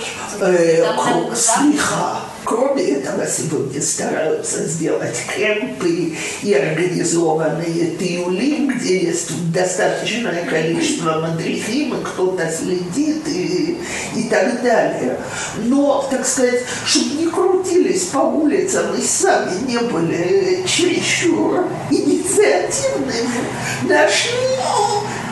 [0.40, 2.20] Э, слегка.
[2.44, 12.05] Кроме этого, сегодня стараются сделать кемпы и организованные тиули, где есть достаточное количество мадрихим, и
[12.05, 13.79] кто-то следит и,
[14.16, 15.18] и так далее.
[15.64, 17.27] Но, так сказать, чтобы не
[17.73, 23.45] крутились по улицам и сами не были чересчур инициативными,
[23.83, 24.31] нашли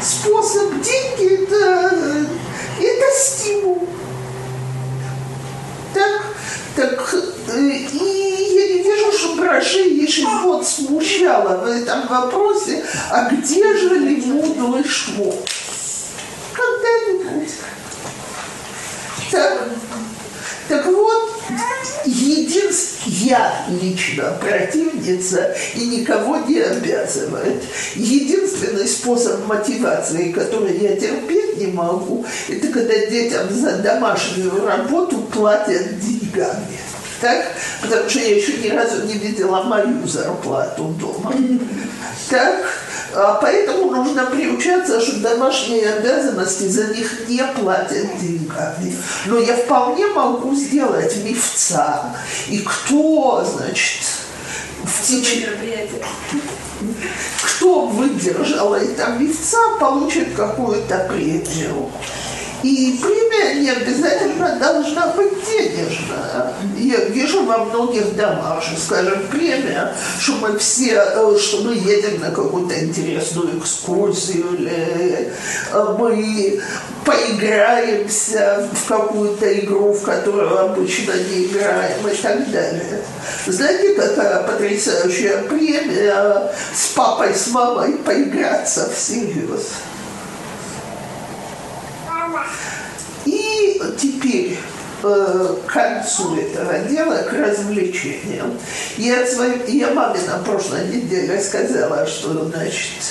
[0.03, 2.27] способ деньги, это,
[2.81, 3.89] это стимул.
[5.93, 6.23] Так,
[6.77, 7.15] так,
[7.49, 10.07] э, и я не вижу, что Раши
[10.43, 15.35] вот смущало в этом вопросе, а где же лимуд шмо?
[16.55, 17.51] Когда-нибудь.
[19.31, 19.69] Так,
[20.69, 21.30] так вот,
[22.05, 27.63] единственное, я лично противница и никого не обязывает.
[27.95, 35.99] Единственный способ мотивации, который я терпеть не могу, это когда детям за домашнюю работу платят
[36.01, 36.67] деньгами.
[37.21, 37.53] Так?
[37.83, 41.33] Потому что я еще ни разу не видела мою зарплату дома.
[42.31, 42.65] Так?
[43.13, 48.97] А поэтому нужно приучаться, что домашние обязанности за них не платят деньгами.
[49.27, 52.15] Но я вполне могу сделать мифца.
[52.49, 54.05] И кто, значит,
[54.85, 55.89] в течение...
[57.45, 61.91] Кто выдержал это мифца, получит какую-то премию.
[62.63, 66.53] И премия не обязательно должна быть денежная.
[66.77, 72.31] Я вижу во многих домах, скажем, премия, что мы все, э, что мы едем на
[72.31, 75.33] какую-то интересную экскурсию, или
[75.73, 76.61] э, мы
[77.05, 83.03] поиграемся в какую-то игру, в которую обычно не играем и так далее.
[83.47, 89.69] Знаете, какая потрясающая премия с папой, с мамой поиграться всерьез?
[93.25, 94.57] И теперь
[95.03, 98.59] э, к концу этого дела, к развлечениям.
[98.97, 103.03] Я, своим, я маме на прошлой неделе сказала, что, значит,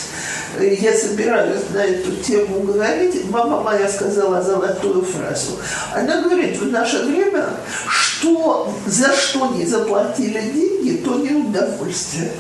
[0.60, 3.30] я собираюсь на эту тему говорить.
[3.30, 5.60] Мама моя сказала золотую фразу.
[5.94, 7.46] Она говорит, в наше время,
[7.88, 12.32] что, за что не заплатили деньги, то не удовольствие.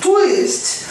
[0.00, 0.84] То есть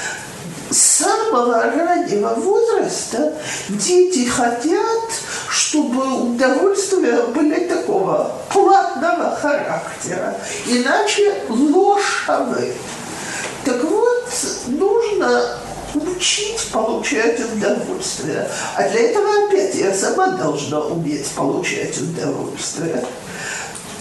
[0.70, 3.34] с самого раннего возраста
[3.70, 5.04] дети хотят,
[5.50, 10.36] чтобы удовольствия были такого платного характера,
[10.68, 12.74] иначе лошавы.
[13.66, 14.26] Так вот,
[14.68, 15.60] нужно
[15.96, 18.48] учить получать удовольствие.
[18.76, 23.04] А для этого опять я сама должна уметь получать удовольствие.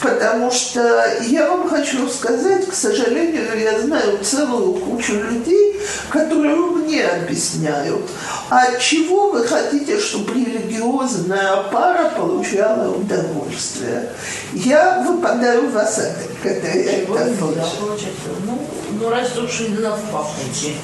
[0.01, 7.05] Потому что я вам хочу сказать, к сожалению, я знаю целую кучу людей, которые мне
[7.05, 8.03] объясняют,
[8.49, 14.11] а от чего вы хотите, чтобы религиозная пара получала удовольствие.
[14.53, 18.07] Я выпадаю в осадок, когда я это Да, слышу.
[18.47, 18.59] Ну,
[19.01, 20.75] ну раз уж не на папайте.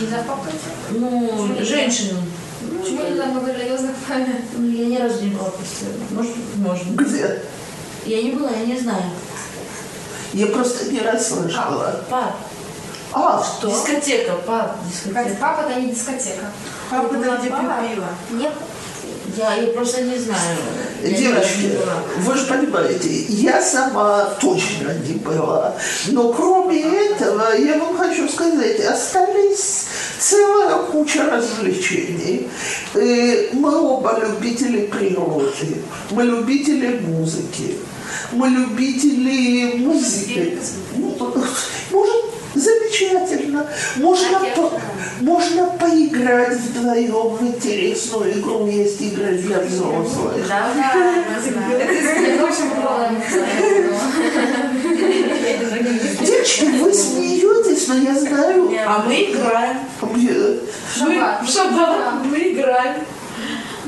[0.00, 0.52] Не за папой.
[0.90, 2.20] Ну, женщину.
[2.80, 4.44] Почему не много религиозных память?
[4.56, 5.88] Ну, я ни разу не была после.
[6.10, 6.94] Может, можно.
[6.94, 7.42] Где?
[8.04, 9.02] Я не была, я не знаю.
[10.32, 12.00] Я просто не расслышала.
[12.08, 12.36] Пап,
[13.12, 13.68] А, что?
[13.68, 15.36] дискотека, пап, дискотека.
[15.40, 16.46] папа это не дискотека.
[16.90, 17.62] Папа Это где папа.
[17.62, 18.06] пил пиво.
[18.30, 18.52] Нет.
[19.36, 20.56] Я, я просто не знаю.
[21.02, 21.94] Я не Девочки, была.
[22.18, 25.74] вы же понимаете, я сама точно не была.
[26.08, 29.86] Но кроме этого, я вам хочу сказать, остались
[30.18, 32.48] целая куча развлечений.
[32.94, 35.76] Э, Мы оба любители природы,
[36.10, 37.78] мы любители музыки,
[38.32, 40.58] мы любители музыки.
[40.96, 41.16] Ну,
[41.90, 43.66] Может, замечательно.
[43.96, 44.80] Можно, по-
[45.20, 48.66] можно поиграть вдвоем в интересную игру.
[48.66, 50.34] Есть игры для взрослых.
[50.48, 51.80] Да, да, мы знаем.
[51.80, 52.70] Это очень
[55.90, 58.70] Девочки, вы смеетесь, но я знаю.
[58.86, 59.78] А мы играем.
[60.02, 60.60] Мы,
[61.46, 63.04] шаббат мы играем.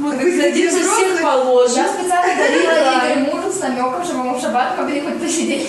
[0.03, 1.12] Мы Вы садимся взрослые?
[1.15, 1.77] всех положим.
[1.77, 5.69] Я специально дарила Игорю музыку с намеком, чтобы ему в шаббат могли хоть посидеть.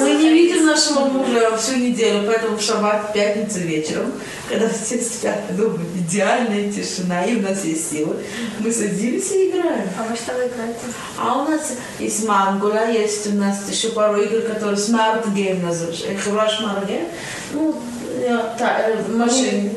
[0.00, 4.12] Мы не видим нашего мужа всю неделю, поэтому в шаббат, в пятницу вечером,
[4.48, 8.16] когда все спят, дома идеальная тишина, и у нас есть силы,
[8.60, 9.88] мы садимся и играем.
[9.98, 10.78] А вы что вы играете?
[11.18, 16.06] А у нас есть мангула, есть у нас еще пару игр, которые Smart Game называется.
[16.12, 17.08] Игра Smart Game.
[17.52, 17.74] Ну,
[18.16, 19.70] э, э, машин.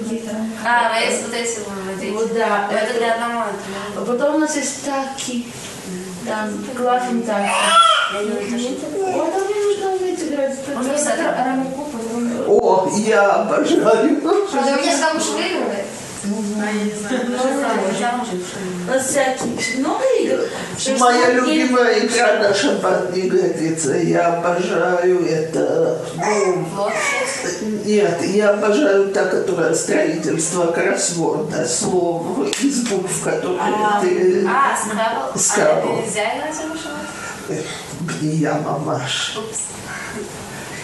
[0.66, 2.12] А, вы есть вот эти выводите.
[2.12, 2.68] Вот да.
[2.72, 3.44] Это это- для одного.
[3.98, 5.52] А потом у нас есть таки.
[6.28, 7.50] Там классный таки.
[8.14, 10.56] Вот там не нужно уметь играть.
[12.48, 13.84] О, я обожаю.
[13.84, 13.96] А
[14.64, 15.86] ты у меня сказал, что выигрывает?
[16.22, 16.42] У
[18.92, 20.40] нас всякие много игр.
[21.00, 23.96] Моя любимая игра на шаббат не годится.
[23.98, 26.02] Я обожаю это.
[26.18, 26.92] Ну,
[27.86, 32.26] нет, я обожаю та, которая строительство кроссворда, слов
[32.62, 34.46] из букв, которые А, ты...
[34.46, 35.40] А, скрабл.
[35.40, 36.00] Скрабл.
[36.00, 37.08] А нельзя играть в шаббат?
[37.50, 37.66] Эх,
[38.22, 39.38] Я мамаш.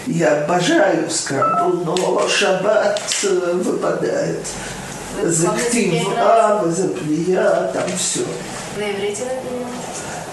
[0.07, 4.39] Я обожаю скрабл, но шаббат э, выпадает.
[5.21, 8.21] Вы Зактив помните, А, заплия, там все.
[8.77, 9.23] На иврите?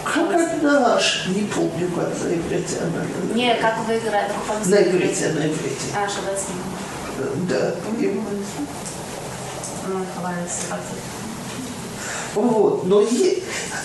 [0.05, 3.35] Как она аж, не помню, как на иврите она.
[3.35, 5.87] Не, как вы вам На иврите, на иврите.
[5.97, 7.47] А, шаббат с ним.
[7.49, 7.75] Да.
[8.01, 8.21] И-.
[12.35, 13.42] Вот, но е-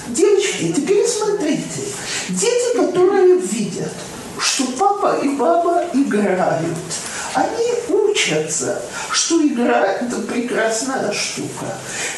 [0.07, 1.81] девочки, теперь смотрите,
[2.29, 3.93] дети, которые видят,
[4.39, 6.77] что папа и мама играют,
[7.33, 7.73] они
[8.27, 11.65] учатся, что игра– это прекрасная штука.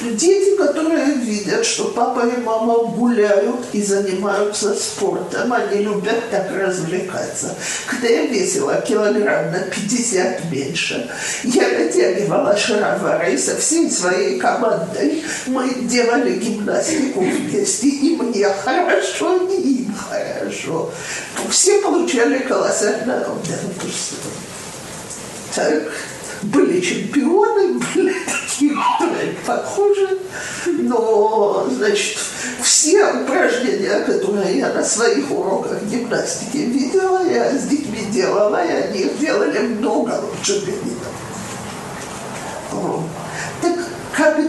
[0.02, 7.56] Дети, которые видят, что папа и мама гуляют и занимаются спортом, они любят так развлекаться.
[7.88, 11.10] Когда я весила килограмм на 50 меньше,
[11.44, 19.84] я натягивала шаровары со всей своей командой мы делали гимнастику вместе, и мне хорошо, и
[19.84, 20.92] им хорошо.
[21.50, 24.49] Все получали колоссальное удовольствие.
[25.56, 25.84] Так,
[26.44, 28.78] были чемпионы, были такие,
[29.46, 30.20] похожи,
[30.66, 32.18] но, значит,
[32.62, 39.00] все упражнения, которые я на своих уроках гимнастики видела, я с детьми делала, и они
[39.00, 40.96] их делали много лучше меня.
[43.62, 43.76] Так
[44.38, 44.49] люди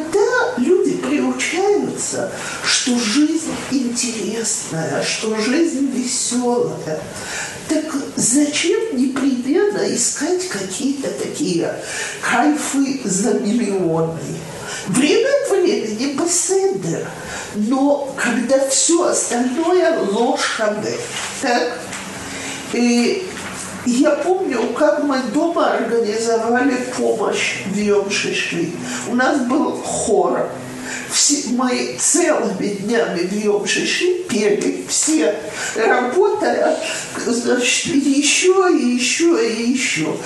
[1.10, 2.30] приучаются,
[2.64, 7.00] что жизнь интересная, что жизнь веселая,
[7.68, 11.74] так зачем непременно искать какие-то такие
[12.22, 14.18] кайфы за миллионы?
[14.86, 17.06] Время от времени беседер,
[17.56, 20.96] но когда все остальное ложь шабе,
[21.42, 21.78] так?
[22.72, 23.28] И
[23.84, 28.70] я помню, как мы дома организовали помощь в Йом-Шиши.
[29.08, 30.48] У нас был хор.
[31.12, 35.34] Все, мы целыми днями в Йом-Шиши пели все,
[35.76, 36.76] работая,
[37.26, 40.16] значит, еще и еще и еще.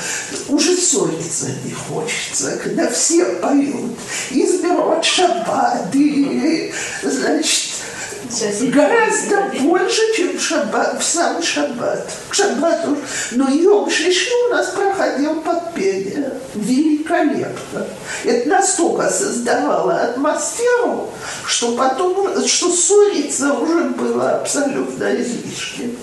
[0.49, 3.99] Уже ссориться не хочется, когда все поют.
[4.33, 4.75] И, значит,
[7.05, 7.64] Сейчас я-
[8.71, 12.11] Гораздо больше, чем в, шаббат, в сам шаббат.
[12.29, 12.97] К шаббату.
[13.33, 16.33] Но Йом Шиши у нас проходил под пение.
[16.55, 17.87] Великолепно.
[18.25, 21.11] Это настолько создавало атмосферу,
[21.47, 25.97] что потом, что ссориться уже было абсолютно излишним.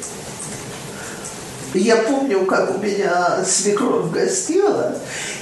[1.74, 4.98] Я помню, как у меня свекровь гостила,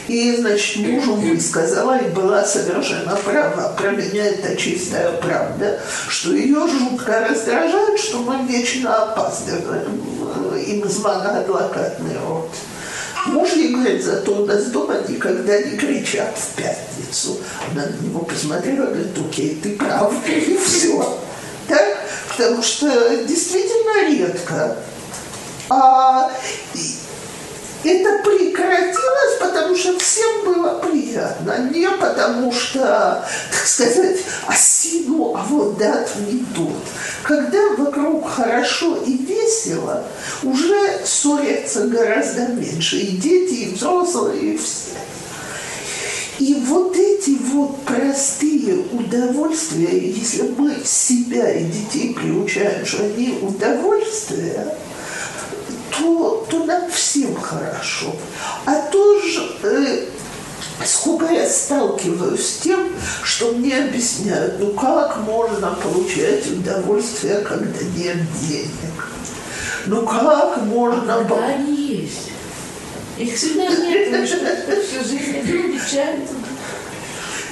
[0.08, 3.74] и, значит, мужу высказала, и была совершенно права.
[3.78, 10.02] Про меня это чистая правда, что ее жутко раздражает, что мы вечно опаздываем.
[10.68, 12.52] Им звонок адвокатный рот.
[13.28, 17.38] Муж ей говорит, зато у нас дома никогда не кричат в пятницу.
[17.72, 21.20] Она на него посмотрела, говорит, окей, ты прав, и все.
[21.68, 22.00] Так?
[22.30, 22.88] Потому что
[23.28, 24.78] действительно редко
[25.70, 26.32] а,
[27.84, 35.78] это прекратилось, потому что всем было приятно, не потому что, так сказать, осину, а вот
[35.78, 36.84] дат не тот.
[37.24, 40.04] Когда вокруг хорошо и весело,
[40.44, 44.98] уже ссорятся гораздо меньше, и дети, и взрослые, и все.
[46.40, 54.78] И вот эти вот простые удовольствия, если мы себя и детей приучаем, что они удовольствия,
[55.98, 58.16] то, то нам всем хорошо.
[58.66, 60.06] А то же, э,
[60.86, 62.90] сколько я сталкиваюсь с тем,
[63.24, 68.70] что мне объясняют, ну как можно получать удовольствие, когда нет денег?
[69.86, 71.14] Ну как можно...
[71.14, 72.32] Когда они есть.
[73.18, 74.38] Их всегда нет, потому что
[74.82, 75.40] всю жизнь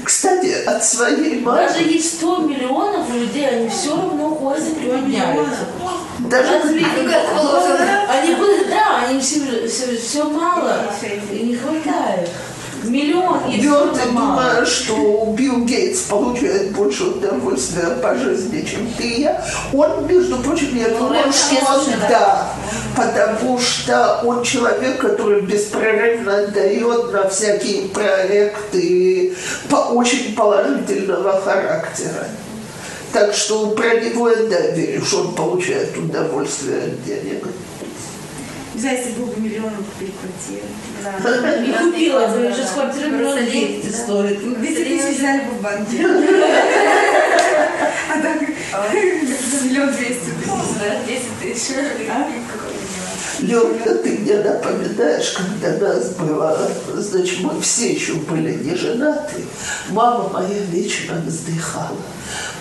[0.08, 5.66] Кстати, от своей мамы, Даже есть 100 миллионов людей, они все равно ходят и прибедняются.
[6.20, 6.86] даже Разве
[8.08, 10.80] они будут, да, они все, все, все мало,
[11.30, 12.30] и не хватает.
[12.84, 14.28] Миллион и Твердо всё мало.
[14.28, 19.46] думаю, что Билл Гейтс получает больше удовольствия по жизни, чем ты и я.
[19.74, 22.10] Он, между прочим, я думаю, это что он, да.
[22.10, 22.54] да,
[22.96, 29.36] потому что он человек, который беспрерывно дает на всякие проекты
[29.70, 32.28] по очень положительного характера.
[33.14, 37.46] Так что про него я да, верю, что он получает удовольствие от денег.
[38.78, 40.68] Не знаю, если был бы миллион, купить квартиру.
[41.66, 44.40] Не купила бы, сейчас квартира миллион двести стоит.
[44.40, 46.06] 200 тысяч взяли бы в банке.
[48.10, 50.52] А так, за миллион двести тысяч.
[51.08, 51.76] 10 тысяч.
[53.40, 59.44] Лёля, ты мне напоминаешь, когда нас было, значит, мы все еще были не женаты,
[59.90, 61.98] мама моя вечно вздыхала.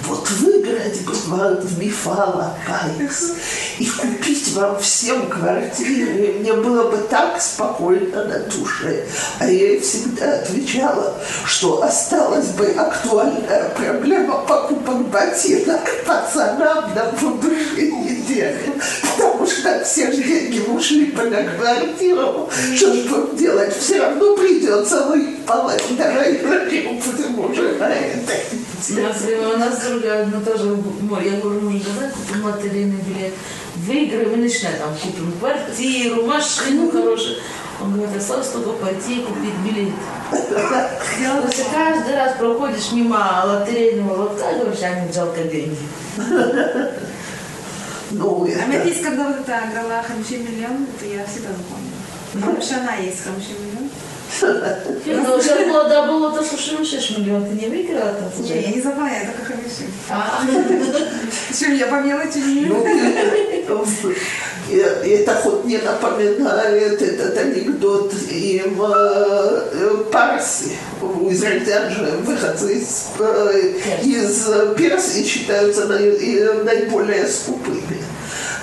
[0.07, 3.33] Вот выиграть в Мифала Пайкс
[3.79, 9.05] и купить вам всем квартиры, мне было бы так спокойно на душе.
[9.39, 17.93] А я ей всегда отвечала, что осталась бы актуальная проблема покупок ботинок пацанам на будущей
[17.93, 18.73] неделе.
[19.17, 22.49] Потому что все деньги ушли бы на квартиру.
[22.75, 23.77] Что делать?
[23.77, 25.83] Все равно придется выпалать.
[25.97, 28.33] Давай будем уже на это.
[28.91, 29.23] Нас,
[29.55, 30.77] у нас другая, ну тоже,
[31.25, 33.33] я говорю, мужу, давай купим лотерейный билет,
[33.77, 37.39] выиграем и начинаем, там, купим квартиру, машину хорошую.
[37.83, 39.93] Он говорит, осталось только пойти и купить билет.
[40.31, 45.77] Потому что каждый раз проходишь мимо лотерейного лотка, говоришь, а мне жалко деньги.
[48.11, 48.89] Ну, А у меня это...
[48.89, 51.97] есть, когда вот это играла 50 миллион, это я всегда запомнила.
[52.33, 53.76] Потому что она есть 50 миллион.
[55.07, 58.43] Ну, сейчас молода была, то слушай, 6 миллионов, ты не выиграла там?
[58.45, 59.85] Не, я не забыла, я только хорошо.
[60.11, 60.41] А,
[61.49, 62.87] Причем я по мелочи не Ну,
[64.71, 70.73] э, это хоть не напоминает этот анекдот им э, парси,
[71.31, 73.73] израильтян же выходцы из, э,
[74.03, 77.99] из Персии считаются наи- и наиболее скупыми.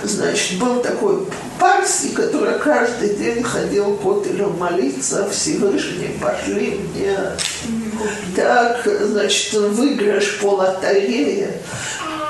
[0.04, 1.26] Значит, был такой
[1.60, 7.18] парси, который каждый день ходил к Отелю молиться, Всевышний, пошли мне
[8.36, 11.52] так, значит, выигрыш по лотерее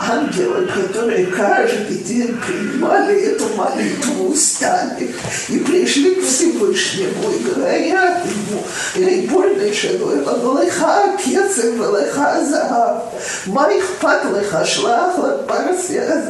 [0.10, 5.14] ангелы, которые каждый день принимали эту молитву устами
[5.50, 8.64] и пришли к Всевышнему и говорят ему,
[8.96, 13.04] «Рибольный шелой, леха кецев, леха загав,
[13.46, 15.16] майх пат леха шлах,
[15.48, 16.24] парсия,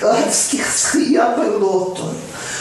[0.00, 2.14] адских э, схия лотон»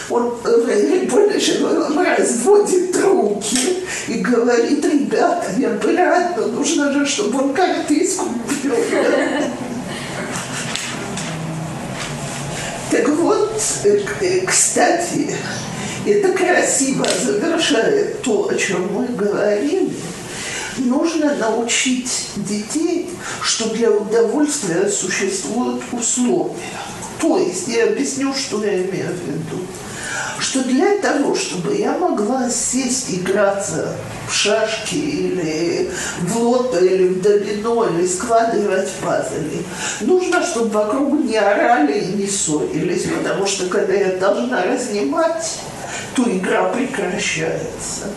[0.10, 1.66] он э, более чем
[1.98, 8.43] разводит руки и говорит, ребята, мне понятно, нужно же, чтобы он как-то искупил
[12.94, 15.36] Так вот, э, э, кстати,
[16.06, 19.90] это красиво завершает то, о чем мы говорили.
[20.78, 23.10] Нужно научить детей,
[23.42, 26.54] что для удовольствия существуют условия.
[27.20, 29.66] То есть, я объясню, что я имею в виду.
[30.40, 33.96] Что для того, чтобы я могла сесть играться
[34.28, 35.92] в шашки или
[36.22, 39.64] в лото, или в домино, или складывать пазли,
[40.02, 45.60] нужно, чтобы вокруг не орали и не ссорились, потому что когда я должна разнимать,
[46.16, 48.08] то игра прекращается.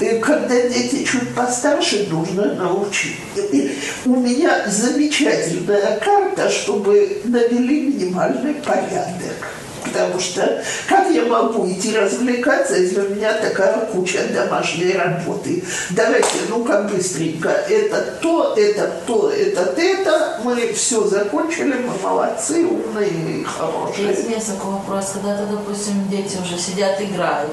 [0.00, 3.18] И когда дети чуть постарше, нужно научить.
[3.36, 9.36] И у меня замечательная карта, чтобы навели минимальный порядок.
[9.84, 15.62] Потому что как я могу идти развлекаться, если у меня такая куча домашней работы?
[15.90, 17.48] Давайте, ну-ка быстренько.
[17.48, 20.40] Это то, это то, это это.
[20.44, 24.08] Мы все закончили, мы молодцы, умные и хорошие.
[24.08, 27.50] Есть несколько вопросов, когда, -то, допустим, дети уже сидят, играют.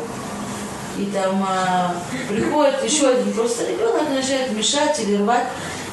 [0.97, 1.95] И там а,
[2.27, 5.45] приходит еще один просто ребенок, начинает мешать или рвать.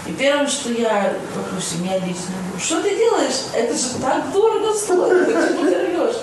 [0.07, 3.41] И первое, что я, допустим, я лично, говорю, что ты делаешь?
[3.55, 6.17] Это же так дорого стоит, почему ты рвешь?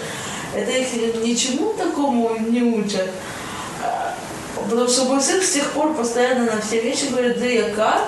[0.54, 3.10] Это их ничему такому не учат.
[3.84, 4.14] А,
[4.70, 8.02] Потому что мой сын с тех пор постоянно на все вещи говорит, да яка,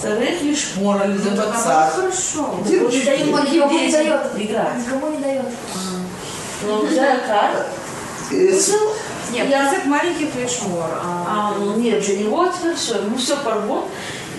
[0.00, 1.90] царих лишь мора ли за отца.
[1.94, 2.54] Хорошо.
[2.58, 4.22] Он не дает никому не дает.
[4.36, 4.78] играть.
[4.86, 5.44] Никому не дает.
[6.66, 7.50] Но за яка,
[8.30, 8.34] Э,
[9.32, 10.90] Нет, Я- это маленький флешмор.
[11.04, 13.84] А, ну нет, для него это все, ему все порвут,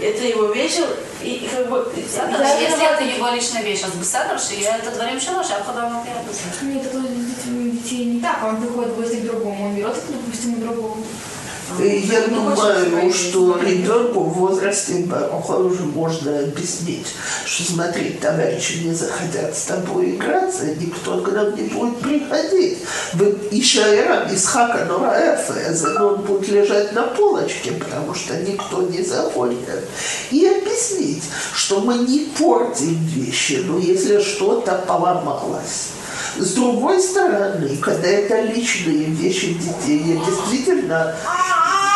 [0.01, 0.81] это его вещи,
[1.21, 1.91] и, как бы...
[2.09, 5.87] Саторши, если это его личная вещь, а с бесаторши, я это дворим шалаши, а куда
[5.87, 7.07] он Нет, это тоже
[7.71, 10.97] детей не так, он приходит гости к другому, он берет, допустим, у другого.
[11.79, 15.05] Я Ну, думаю, что ребенку в возрасте
[15.57, 17.07] уже можно объяснить,
[17.45, 22.79] что смотри, товарищи не захотят с тобой играться, никто к нам не будет приходить.
[23.13, 29.57] Вы Ишаэра Исхака Нораэфеза, но он будет лежать на полочке, потому что никто не заходит.
[30.31, 31.23] И объяснить,
[31.53, 35.89] что мы не портим вещи, но если что-то поломалось.
[36.37, 41.15] С другой стороны, когда это личные вещи детей, я действительно...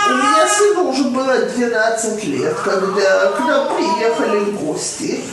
[0.10, 5.24] У меня сыну уже было 12 лет, когда к нам приехали гости.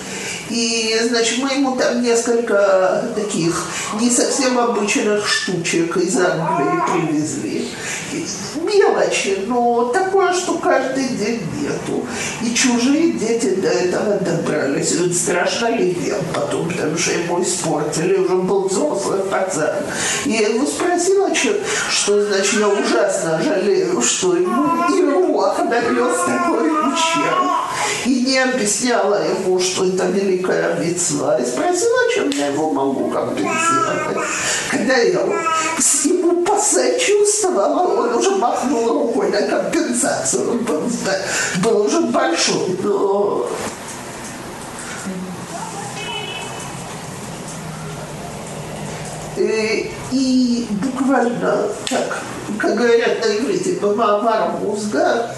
[0.50, 3.66] И, значит, мы ему там несколько таких
[4.00, 7.68] не совсем обычных штучек из Англии привезли.
[8.62, 12.04] Мелочи, но такое, что каждый день нету.
[12.42, 14.92] И чужие дети до этого добрались.
[14.92, 19.76] И вот страшно ли ел потом, потому что ему испортили, уже был взрослый пацан.
[20.24, 21.54] Я его спросила, что,
[21.90, 27.48] что значит, я ужасно жалею, что ему и руах нанес такой ущерб.
[28.06, 30.04] И не объясняла ему, что это
[30.38, 31.38] великая мецва.
[31.38, 34.26] И спросила, чем я его могу компенсировать.
[34.70, 40.50] Когда я ему посочувствовала, он уже махнул рукой на компенсацию.
[40.50, 40.82] Он был,
[41.62, 43.48] был уже большой, но
[49.36, 52.18] Э, И буквально так,
[52.58, 55.30] как говорят на иврите, Бамаамар Музга,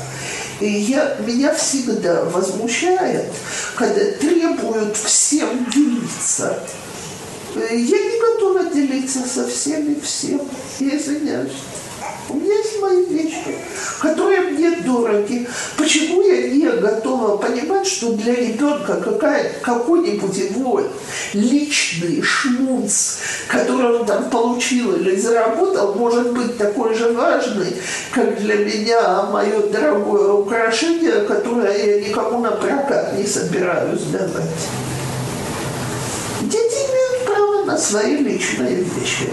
[0.61, 3.33] и я, меня всегда возмущает,
[3.77, 6.59] когда требуют всем делиться.
[7.55, 10.43] Я не готова делиться со всеми всем.
[10.79, 11.53] Я извиняюсь.
[12.29, 13.57] У меня есть мои вещи,
[14.01, 14.20] которые
[14.91, 15.47] дороги.
[15.77, 20.83] Почему я не готова понимать, что для ребенка какая, какой-нибудь его
[21.33, 23.19] личный шмунц,
[23.49, 27.77] который он там получил или заработал, может быть такой же важный,
[28.13, 34.90] как для меня мое дорогое украшение, которое я никому на прокат не собираюсь давать.
[37.71, 39.29] На свои личные вещи.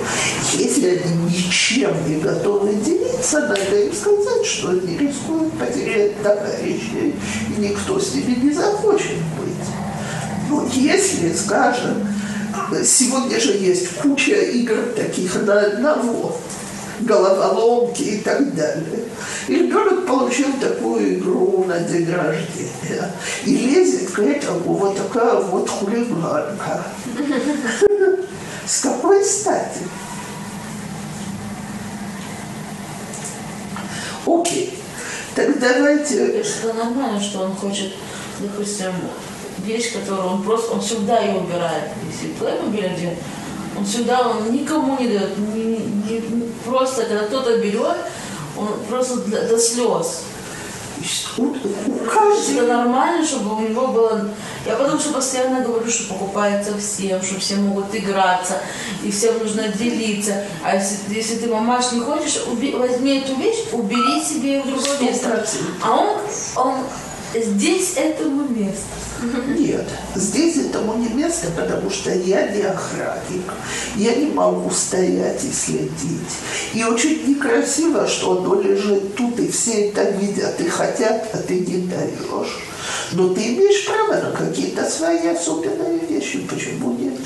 [0.54, 7.16] Если они ничем не готовы делиться, надо им сказать, что они рискуют потерять товарищей,
[7.58, 9.68] и никто с ними не захочет быть.
[10.52, 12.08] Но если, скажем,
[12.86, 16.38] сегодня же есть куча игр таких на одного,
[17.00, 19.06] головоломки и так далее.
[19.48, 23.12] И ребенок получил такую игру на день рождения.
[23.46, 26.84] И лезет к этому вот такая вот хулиганка.
[28.68, 29.80] С какой стати?
[34.26, 34.78] Окей.
[35.36, 36.41] Так давайте...
[36.41, 37.93] Это нормально, что он хочет,
[38.39, 38.91] допустим,
[39.59, 41.91] вещь, которую он просто, он всегда ее убирает.
[42.11, 43.15] Если Playmobil один,
[43.78, 47.97] он всегда, он никому не дает, ни- ни- просто когда кто-то берет,
[48.57, 50.24] он просто для- до слез.
[51.38, 51.54] У,
[52.58, 54.30] Это нормально, чтобы у него было...
[54.66, 58.60] Я потому что постоянно говорю, что покупается всем, что все могут играться,
[59.04, 60.44] и всем нужно делиться.
[60.64, 64.96] А если, если ты, мамаш, не хочешь, уби- возьми эту вещь, убери себе в другое
[64.96, 65.48] Сто место.
[65.84, 66.18] А он,
[66.56, 66.76] он
[67.36, 68.86] здесь этому место.
[69.57, 73.51] Нет, здесь этому не место, потому что я не охранник.
[73.95, 76.38] Я не могу стоять и следить.
[76.74, 81.59] И очень некрасиво, что оно лежит тут, и все это видят и хотят, а ты
[81.59, 82.59] не даешь.
[83.13, 86.39] Но ты имеешь право на какие-то свои особенные вещи.
[86.47, 87.20] Почему нет?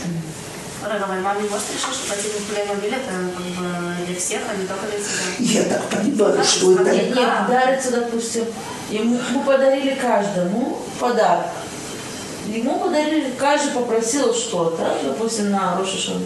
[0.84, 4.88] Мама не может решить, что платить Playmobil это как бы для всех, а не только
[4.88, 5.62] для тебя.
[5.62, 6.92] Я так понимаю, что это...
[6.92, 8.46] Нет, нет, дарится, допустим,
[8.90, 11.46] ему мы подарили каждому подарок.
[12.52, 16.22] Ему подарили, каждый попросил что-то, допустим, на Рошишон.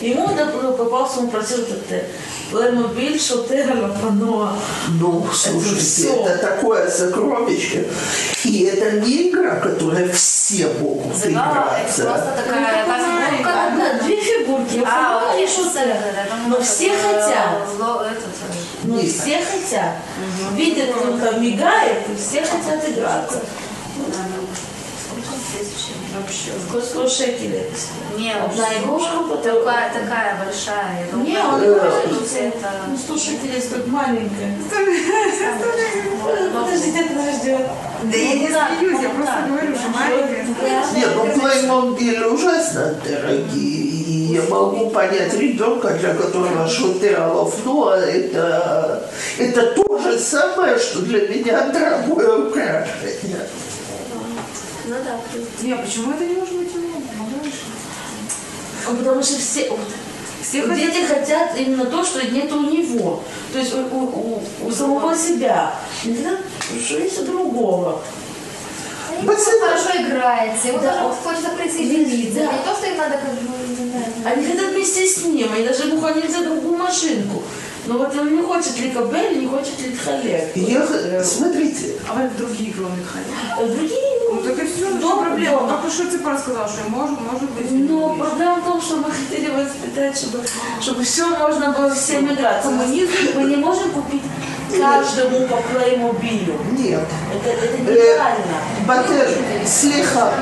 [0.00, 0.28] Ему
[0.76, 2.04] попался, он просил этот
[2.50, 4.52] Плеймобиль, Шотера, Лапаноа.
[4.98, 6.24] Ну, слушайте, всё.
[6.26, 7.86] это, такое сокровище.
[8.44, 12.02] И это не игра, которая все могут это играться.
[12.02, 13.66] просто такая фигурка.
[13.66, 17.68] Одна, две фигурки, А, я думала, Но все это, хотят.
[18.04, 18.14] э,
[18.84, 19.96] Ну, все хотят.
[20.56, 23.40] Видят, ну, там мигает, и все хотят играться.
[26.14, 26.50] Вообще.
[27.08, 27.66] Шекелей?
[28.18, 31.06] Не, Одна игрушка, такая, такая большая.
[31.12, 32.70] я Не, он это...
[32.88, 34.56] Ну, 100 шекелей стоит маленькая.
[36.52, 37.66] Подождите, это нас ждет.
[38.02, 39.48] Да я не смеюсь, я ну просто да.
[39.48, 40.46] говорю, что маленькая.
[40.94, 43.90] Нет, ну Playmobil ужасно дорогие.
[44.10, 49.08] И я могу понять ребенка, для которого шутералов, но это,
[49.38, 53.46] это то же самое, что для меня дорогое украшение.
[54.90, 55.20] Ну да.
[55.62, 56.68] Не, почему это не может быть
[57.44, 57.60] решить.
[58.88, 59.78] Ну, Потому что все, вот,
[60.42, 63.22] Все хотят- Дети хотят именно то, что нет у него.
[63.52, 65.74] То есть у, у- у- у самого себя.
[66.04, 66.14] Не
[66.98, 68.00] есть у другого.
[69.12, 71.04] Они Вот это- хорошо играется, ему Да.
[71.06, 72.40] вот хочется присоединиться.
[72.40, 72.52] Да.
[72.52, 75.64] Не то, что им надо как бы, не знаю, Они хотят вместе с ним, они
[75.68, 77.42] даже ему хотят другую машинку.
[77.86, 80.56] Но вот он не хочет ли Кабель, не хочет ли Халек.
[80.56, 83.34] Я, х- смотрите, А вы в другие кроме ходили?
[83.52, 85.58] А Другие, Ну так и все, Дома, что проблема.
[85.60, 85.68] дома.
[85.72, 87.70] Как уж Цепар сказал, что может, может быть.
[87.70, 88.20] Но есть.
[88.20, 90.44] проблема в том, что мы хотели воспитать, чтобы,
[90.80, 92.62] чтобы все можно было всем играть.
[92.62, 94.22] Коммунизм мы не можем купить
[94.78, 96.54] каждому по плеймобилю.
[96.78, 97.00] нет.
[97.34, 98.56] Это, это Э, неправильно.
[98.86, 99.28] Батер,
[99.66, 100.32] слегка.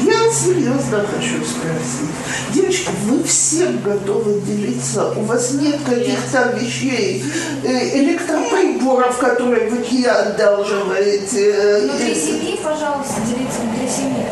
[0.00, 2.08] Я серьезно хочу спросить.
[2.52, 5.10] Девочки, вы всем готовы делиться?
[5.16, 7.24] У вас нет каких-то вещей,
[7.64, 11.50] э, электроприборов, которые вы ей одалживаете?
[11.52, 14.24] э, Внутри э, семьи, пожалуйста, делиться внутри семьи.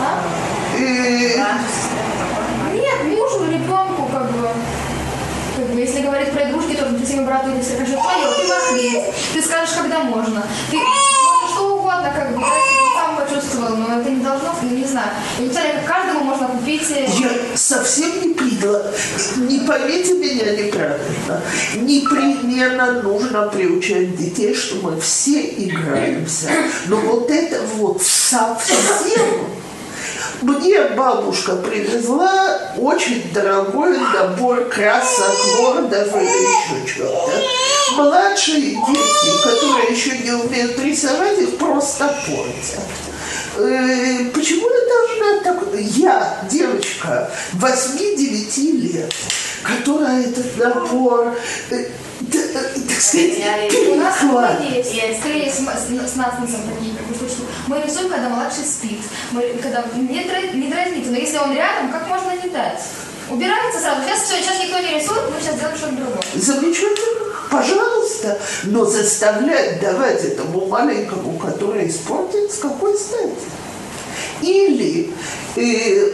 [0.00, 0.22] А?
[0.78, 1.36] э,
[2.74, 4.48] Нет, мужу, ребенку, как бы.
[5.56, 9.14] Как бы, если говорить про игрушки, то внутри семьи брату или скажи, твое, ты махлец,
[9.34, 10.42] ты скажешь, когда можно.
[10.70, 14.54] Ты можешь что угодно, как бы, да, если он сам почувствовал, но это не должно,
[14.62, 15.10] ну, не знаю.
[15.40, 16.90] И как каждому можно купить...
[16.90, 18.82] э, Я совсем не придла.
[19.36, 21.42] Не поймите меня неправильно.
[21.76, 26.48] Непременно нужно приучать детей, что мы все играемся.
[26.86, 29.46] Но вот это вот совсем...
[30.40, 37.32] Мне бабушка привезла очень дорогой набор красок, вордов или еще что-то.
[37.96, 42.84] Младшие дети, которые еще не умеют рисовать, их просто портят.
[43.56, 45.68] Э, Почему я должна так...
[45.80, 49.14] Я, девочка, 8-9 лет,
[49.62, 51.34] которая этот набор,
[51.70, 51.86] э, э,
[52.30, 53.38] так сказать,
[53.68, 53.98] такое
[54.78, 56.98] есть, скорее с, с- с нас на самом деле,
[57.66, 59.00] мы рисуем, когда младший спит.
[59.32, 62.80] Мы, когда не, дра- не дразните, но если он рядом, как можно не дать?
[63.30, 64.02] Убирается сразу.
[64.02, 66.20] Сейчас все, сейчас никто не рисует, мы сейчас делаем что-то другое.
[66.34, 73.34] Замечательно, пожалуйста, но заставлять давать этому маленькому, который испортит, с какой стати?
[74.40, 75.12] Или
[75.56, 76.12] э,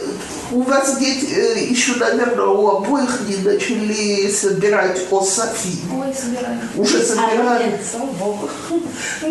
[0.55, 5.79] у вас дети э, еще, наверное, у обоих не начали собирать ософи.
[5.93, 6.61] Ой, собираем.
[6.77, 7.81] Уже А собирают.
[8.19, 8.49] богу.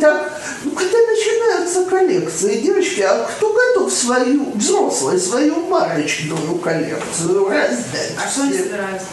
[0.02, 8.12] Так, ну когда начинаются коллекции, девочки, а кто готов свою, взрослый, свою марочную коллекцию раздать?
[8.24, 8.64] А что они всем?
[8.66, 9.08] собираются?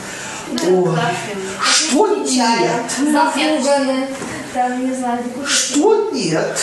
[0.53, 0.97] Ой,
[1.63, 3.13] Что нет?
[3.13, 4.09] Запуганы.
[4.53, 5.23] Там, не знаю.
[5.47, 6.59] Что нет?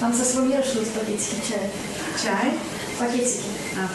[0.00, 0.24] Нам со
[0.64, 1.70] шли пакетики чая.
[2.20, 2.52] Чай?
[2.98, 3.44] Пакетики.
[3.76, 3.88] А,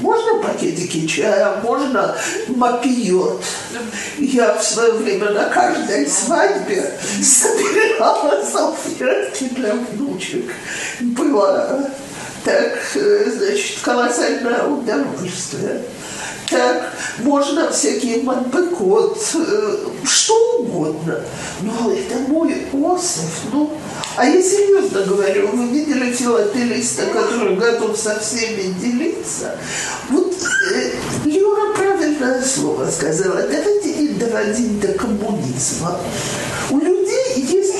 [0.00, 2.16] Можно пакетики чая, можно
[2.48, 3.42] мопиот.
[4.18, 10.52] Я в свое время на каждой свадьбе собирала салфетки для внучек.
[11.00, 11.90] Было
[12.44, 15.82] так, э, значит, колоссальное удовольствие.
[16.50, 21.20] Так, можно всякие манбекот, э, что угодно.
[21.62, 23.72] Но это мой осов, ну.
[24.16, 29.56] А я серьезно говорю, вы видели филателиста, который готов со всеми делиться?
[30.10, 30.34] Вот
[30.74, 30.90] э,
[31.24, 33.42] Юра правильное слово сказала.
[33.42, 35.98] Давайте не доводить до коммунизма.
[36.70, 37.73] У людей есть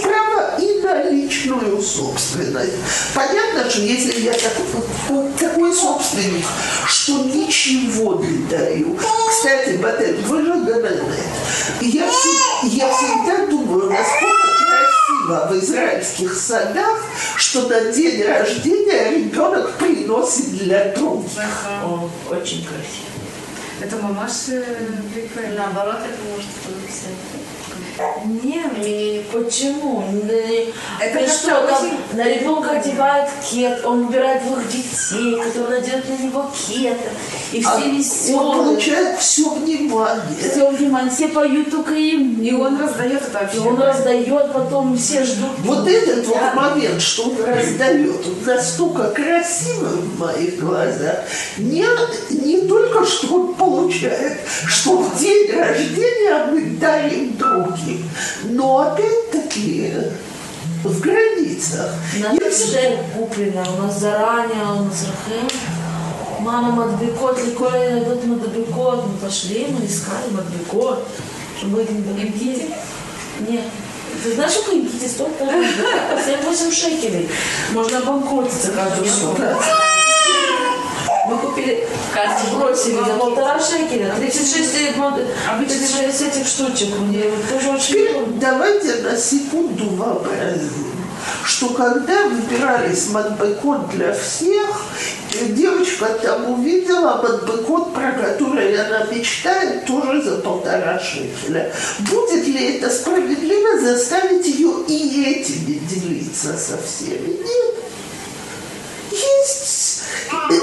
[0.84, 2.72] на личную собственность.
[3.14, 4.64] Понятно, что если я такой,
[5.08, 6.44] вот такой собственник,
[6.86, 8.96] что ничего не даю.
[9.30, 11.12] Кстати, Батен, вы же ГНН.
[11.80, 17.02] Я, всегда- я всегда думаю, насколько красиво в израильских садах,
[17.36, 21.32] что на день рождения ребенок приносит для других.
[21.82, 23.08] О, очень красиво.
[23.80, 24.64] Это мамаши
[25.14, 25.54] прикольно.
[25.66, 26.48] Наоборот, это может
[27.96, 30.04] быть Нет, почему?
[31.00, 36.08] Это как-то что, там очень- на ребенка одевают кет, он убирает двух детей, которые наденут
[36.08, 37.10] на него кеты,
[37.52, 38.56] и все А он веселые.
[38.56, 40.22] получает все внимание.
[40.50, 42.42] Все внимание, все поют только ему.
[42.42, 43.56] И он раздает это вообще.
[43.56, 45.50] И он раздает, потом все ждут.
[45.64, 51.18] Вот этот вот момент, что он раздает, он настолько красивый в моих глазах.
[51.58, 51.84] Не,
[52.30, 57.32] не только что он получает, что в день рождения мы дарим
[57.84, 58.08] другим,
[58.44, 59.92] но опять-таки
[60.82, 61.90] в границах.
[62.20, 65.48] На уже куплено, у нас заранее, у нас рахем.
[66.40, 69.06] Мама Мадбекот, Ликоля идут Мадбекот.
[69.06, 71.06] Мы пошли, мы искали Мадбекот.
[71.58, 72.74] Чтобы мы не Имкити?
[73.48, 73.64] Нет.
[74.22, 75.38] Ты знаешь, сколько Имкити стоит?
[75.38, 77.28] По 7-8 шекелей.
[77.72, 79.38] Можно обанкротиться каждую сумму.
[81.26, 81.86] Мы купили,
[82.54, 85.24] бросили за полтора шекеля, 36 э, мод-
[85.58, 86.88] 36 этих штучек.
[86.98, 90.84] Мне тоже очень давайте на секунду вообразим,
[91.46, 94.82] что когда выбирались Мадбекот для всех,
[95.32, 101.72] э, девочка там увидела Мадбекот, про который она мечтает, тоже за полтора шекеля.
[102.00, 107.28] Будет ли это справедливо заставить ее и этими делиться со всеми?
[107.42, 107.74] Нет.
[109.10, 110.02] Есть
[110.50, 110.54] э,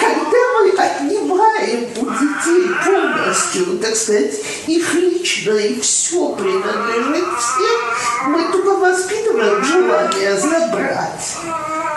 [0.00, 4.34] когда мы отнимаем у детей полностью, так сказать,
[4.66, 11.36] их личное и все принадлежит всем, мы только воспитываем желание забрать.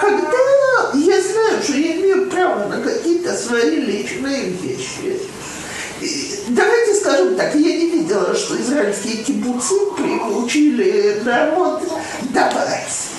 [0.01, 0.37] Когда
[0.93, 5.19] я знаю, что я имею право на какие-то свои личные вещи,
[6.49, 11.81] Давайте скажем так, я не видела, что израильские кибуцы приучили народ
[12.31, 13.09] давать.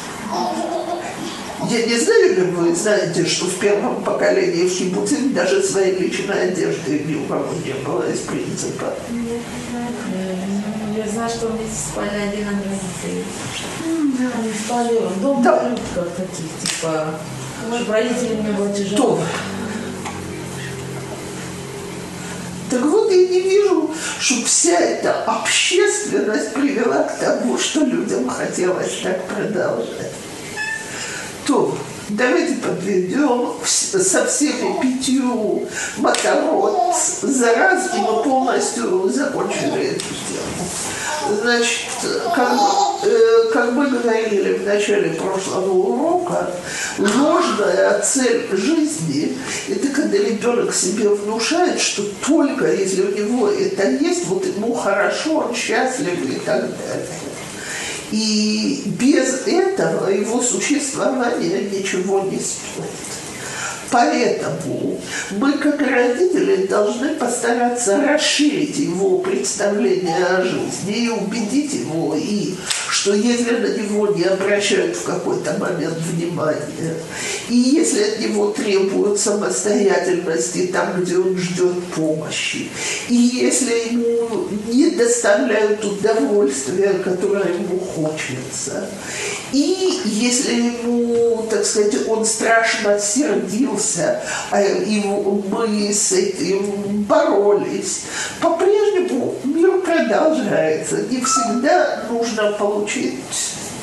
[1.69, 6.51] Я не знаю, ли вы знаете, что в первом поколении в кибуце даже своей личной
[6.51, 8.95] одежды ни у кого не было из принципа.
[10.97, 13.25] Я знаю, что вместе спали один от родителей.
[14.39, 15.77] Они спали в доме Да.
[16.17, 17.19] таких, типа,
[17.75, 19.19] чтобы родителям не было тяжело.
[22.71, 23.91] Так вот, я не вижу,
[24.21, 30.13] что вся эта общественность привела к тому, что людям хотелось так продолжать.
[31.47, 31.77] То,
[32.09, 35.67] давайте подведем со всеми пятью
[35.99, 41.41] моторот за раз, и мы полностью закончили эту тему.
[41.43, 41.87] Значит,
[42.35, 46.51] как, мы- э, как мы говорили в начале прошлого урока,
[46.99, 49.37] ложная цель жизни–
[49.69, 55.47] это когда ребенок себе внушает, что только если у него это есть, вот ему хорошо,
[55.49, 57.07] он счастлив и так далее.
[58.13, 63.17] И без этого его существование ничего не стоит.
[63.91, 65.01] Поэтому
[65.33, 72.55] мы, как родители, должны постараться расширить его представление о жизни и убедить его, и
[72.97, 76.95] что если на него не обращают в какой-то момент внимания,
[77.51, 82.71] и если от него требуют самостоятельности там, где он ждет помощи,
[83.11, 88.89] и если ему не доставляют удовольствия, которое ему хочется,
[89.53, 98.05] и если ему, так сказать, он страшно сердился, а его, мы с этим боролись,
[98.41, 99.35] по-прежнему
[99.67, 101.03] мир продолжается.
[101.03, 103.21] Не всегда нужно получить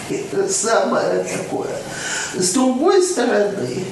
[0.10, 1.70] это самое такое.
[2.36, 3.86] С другой стороны,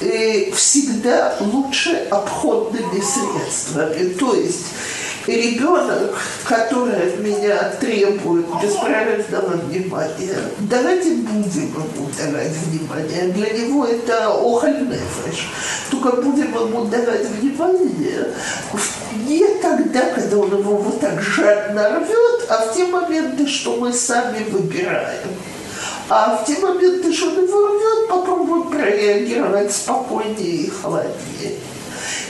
[0.00, 4.12] э, всегда лучше обходными средствами.
[4.14, 4.66] То есть
[5.30, 13.32] ребенок, который от меня требует беспрерывного внимания, давайте будем ему давать внимание.
[13.32, 15.48] Для него это охальнефеш.
[15.90, 18.34] Только будем ему давать внимание
[19.26, 23.92] не тогда, когда он его вот так жадно рвет, а в те моменты, что мы
[23.92, 25.28] сами выбираем.
[26.08, 31.58] А в те моменты, что он его рвет, попробуем прореагировать спокойнее и холоднее.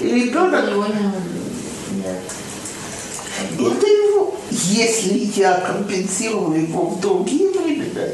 [0.00, 0.64] И ребенок
[1.90, 2.39] нет.
[3.58, 8.08] Это его, если я компенсирую его в другие времена.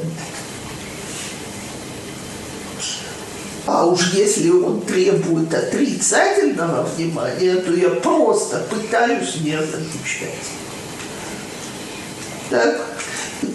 [3.67, 10.35] А уж если он требует отрицательного внимания, то я просто пытаюсь не отвечать.
[12.49, 12.96] Так?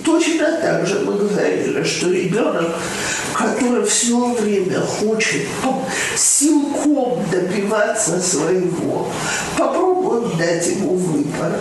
[0.03, 2.71] Точно так же мы говорили, что ребенок,
[3.33, 5.43] который все время хочет
[6.15, 9.07] силком добиваться своего,
[9.57, 11.53] попробуем дать ему выбор,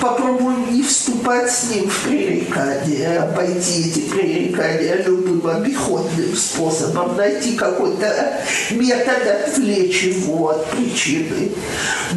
[0.00, 8.40] попробуем не вступать с ним в пререкания, обойти эти пререкания любым обиходным способом, найти какой-то
[8.70, 11.50] метод отвлечь его от причины.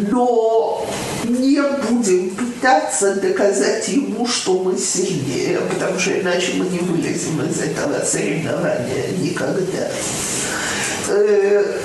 [0.09, 0.87] Но
[1.23, 2.31] не будем
[2.61, 9.07] пытаться доказать ему, что мы сильнее, потому что иначе мы не вылезем из этого соревнования
[9.19, 9.89] никогда.
[11.09, 11.79] Э,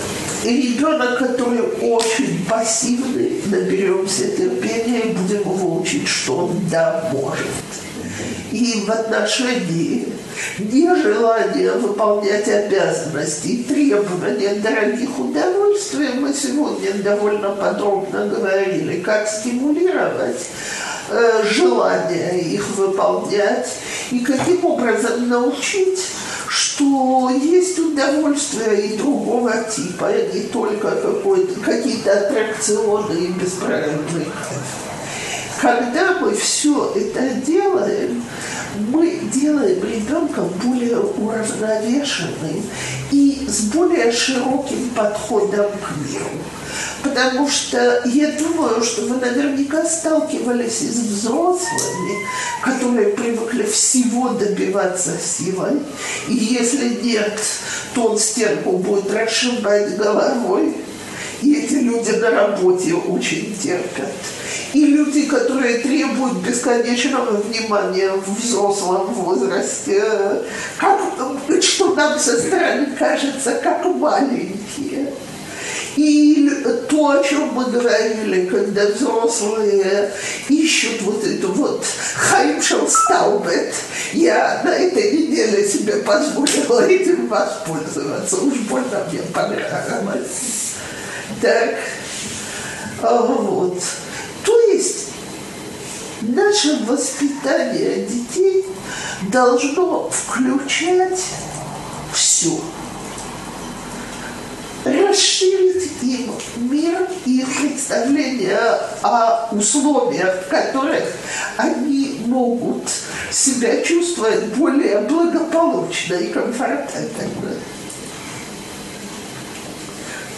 [0.45, 7.49] Ребенок, который очень пассивный, наберемся терпения и будем его учить, что он да может.
[8.53, 10.07] И в отношении
[10.59, 20.49] нежелания выполнять обязанности и требования дорогих удовольствий мы сегодня довольно подробно говорили, как стимулировать
[21.11, 23.69] э, желание их выполнять
[24.11, 26.07] и каким образом научить,
[26.49, 30.97] что есть удовольствие и другого типа, а не только
[31.65, 34.86] какие-то аттракционы и кайф.
[35.61, 38.23] Когда мы все это делаем,
[38.91, 42.63] мы делаем ребенка более уравновешенным
[43.11, 46.31] и с более широким подходом к миру.
[47.03, 52.27] Потому что я думаю, что вы наверняка сталкивались с взрослыми,
[52.63, 55.81] которые привыкли всего добиваться силой.
[56.29, 57.41] И если нет,
[57.95, 60.75] то он стенку будет расшибать головой.
[61.43, 64.13] И эти люди на работе очень терпят.
[64.77, 70.03] И люди, которые требуют бесконечного внимания в взрослом возрасте,
[70.77, 71.01] как,
[71.63, 75.15] что нам со стороны кажется, как маленькие.
[75.97, 76.51] И
[76.91, 80.13] то, о чем мы говорили, когда взрослые
[80.51, 81.83] ищут вот эту вот
[82.15, 83.75] Хаймшел Стаубет,
[84.13, 88.37] я на этой неделе себе позволила этим воспользоваться.
[88.43, 90.75] Уж больно мне понравилось.
[91.41, 91.77] Так,
[93.01, 93.83] а вот.
[94.47, 95.09] То есть
[96.21, 98.65] наше воспитание детей
[99.33, 101.21] должно включать
[102.13, 102.59] все.
[104.85, 106.31] Расширить им
[106.71, 108.61] мир и представление
[109.03, 111.03] о условиях, в которых
[111.57, 112.85] они могут
[113.33, 117.57] себя чувствовать более благополучно и комфортабельно.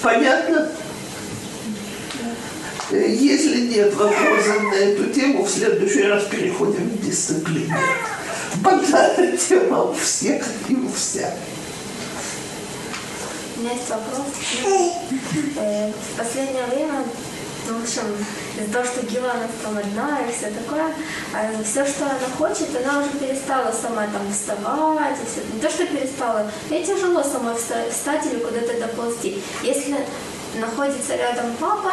[0.00, 0.70] Понятно?
[2.90, 7.76] Если нет вопросов на эту тему, в следующий раз переходим к дисциплине.
[8.56, 11.28] Банальная тема у всех и у всех.
[13.56, 14.26] У меня есть вопрос.
[15.56, 17.04] Э, В последнее время,
[17.68, 18.02] ну, в общем,
[18.58, 19.32] из-за того, что Гила
[19.66, 20.94] она одна и все такое,
[21.64, 25.16] все, что она хочет, она уже перестала сама там вставать.
[25.16, 25.42] И все.
[25.54, 29.42] Не то, что перестала, ей тяжело самой вста- встать или куда-то доползти.
[29.62, 29.96] Если
[30.58, 31.92] находится рядом папа,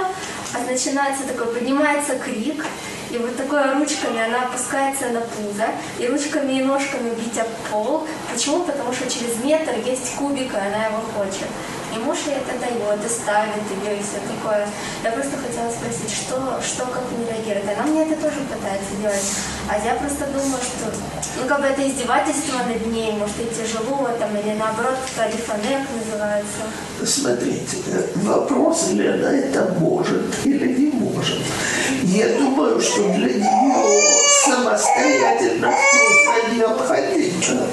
[0.53, 2.65] а начинается такой, поднимается крик,
[3.11, 5.67] и вот такой ручками она опускается на пузо,
[5.99, 8.07] и ручками и ножками бить об пол.
[8.31, 8.63] Почему?
[8.63, 11.47] Потому что через метр есть кубик, и она его хочет.
[11.95, 14.67] И муж ей это дает, и ставит ее, и все такое.
[15.03, 17.77] Я просто хотела спросить, что, что как не реагирует.
[17.77, 19.31] Она мне это тоже пытается делать.
[19.69, 20.91] А я просто думаю, что,
[21.39, 26.63] ну, как бы это издевательство над ней, может, и тяжело, там, или наоборот, тарифанек называется.
[27.05, 27.77] Смотрите,
[28.23, 31.39] вопрос, или она это может или не может.
[32.03, 34.01] Я думаю, что для нее
[34.45, 37.67] самостоятельность просто необходима.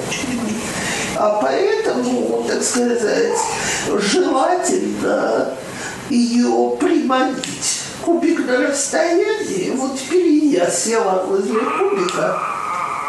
[1.23, 3.31] А поэтому, так сказать,
[3.87, 5.53] желательно
[6.09, 7.79] ее приманить.
[8.03, 12.37] Кубик на расстоянии, вот теперь я села возле кубика.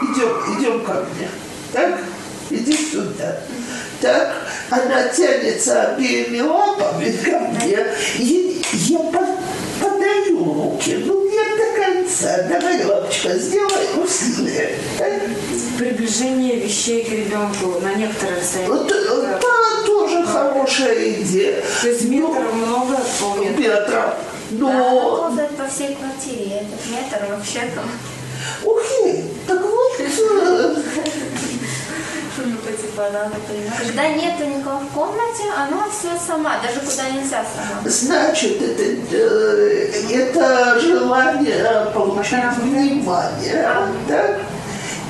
[0.01, 1.29] Идем, идем ко мне.
[1.73, 1.99] Так?
[2.51, 3.41] Иди сюда.
[4.01, 4.33] Так,
[4.71, 7.85] она тянется обеими лапами ко мне.
[8.19, 9.27] И я по-
[9.81, 11.03] подаю руки.
[11.05, 12.43] Ну, не до конца.
[12.49, 14.79] Давай, лапочка, сделай усилие.
[15.79, 18.77] Приближение вещей к ребенку на некоторое расстояние.
[18.79, 21.63] Вот, э, да, тоже хорошая идея.
[21.83, 23.61] То есть метров много, полметра.
[23.61, 24.17] Метра.
[24.51, 27.91] Да, она Но, ползает по всей квартире, этот метр вообще там.
[28.65, 28.83] ух,
[29.49, 30.01] так вот,
[32.45, 37.11] э, Ну, типа, она, например, Когда нету никого в комнате, она все сама, даже куда
[37.11, 37.81] нельзя сама.
[37.89, 43.69] значит, это, э, это желание получить внимание,
[44.09, 44.39] да?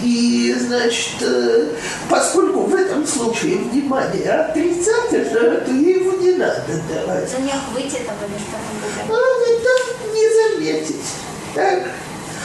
[0.03, 1.69] И, значит, э,
[2.11, 7.31] поскольку в этом случае внимание отрицательное, то ей его не надо давать.
[7.31, 9.09] За них выйти там или что-нибудь.
[9.09, 9.15] А
[9.51, 11.07] это не заметить.
[11.55, 11.85] Так?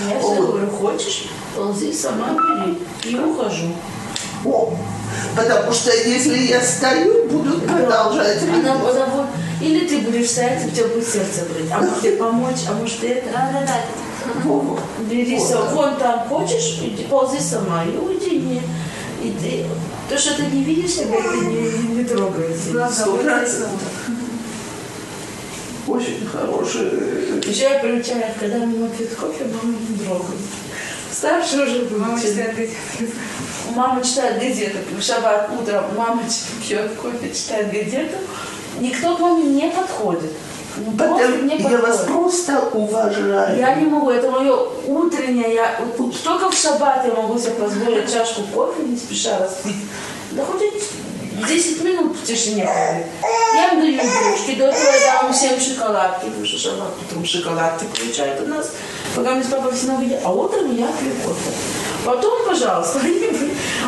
[0.07, 2.81] Я всегда говорю, хочешь, ползи, сама бери.
[3.03, 3.73] И ухожу.
[4.45, 4.73] О,
[5.35, 8.41] потому что если я стою, будут продолжать.
[8.43, 9.27] Она, она вот,
[9.61, 11.71] или ты будешь стоять, и у тебя будет сердце болеть.
[11.71, 13.29] А может тебе помочь, а может это.
[13.31, 13.81] Да-да-да.
[14.43, 14.79] Во-во.
[15.09, 15.49] Бери Вот.
[15.49, 15.67] сам.
[15.73, 18.39] Вон там хочешь, иди, ползи сама и уйди.
[18.39, 18.61] Не,
[19.23, 19.65] и ты,
[20.09, 22.05] то, что ты не видишь тебя, это не, не.
[22.05, 23.69] Сто процентов.
[25.87, 27.39] Очень хороший.
[27.49, 30.39] Еще я приучаю, когда мама пьет кофе, мама не трогает.
[31.11, 31.99] Старше уже будет.
[31.99, 32.75] Мама читает газету.
[33.75, 34.77] Мама читает газету.
[34.97, 36.21] В шаббат утром мама
[36.67, 38.17] пьет кофе, читает газету.
[38.79, 40.31] Никто к маме не подходит.
[40.77, 43.57] Ну, не Я вас просто уважаю.
[43.57, 44.55] Я не могу, это мое
[44.87, 49.75] утреннее, я вот только в шаббат я могу себе позволить чашку кофе, не спеша распить.
[50.31, 50.61] Да хоть
[51.47, 52.69] 10 минут в тишине.
[53.55, 57.85] Я им даю игрушки, до этого я дам всем шоколадки, потому что шаббат утром шоколадки
[57.85, 58.71] получают у нас,
[59.15, 60.21] пока мы с папой все едят.
[60.23, 61.51] А утром я пью кофе.
[62.05, 63.39] Потом, пожалуйста, они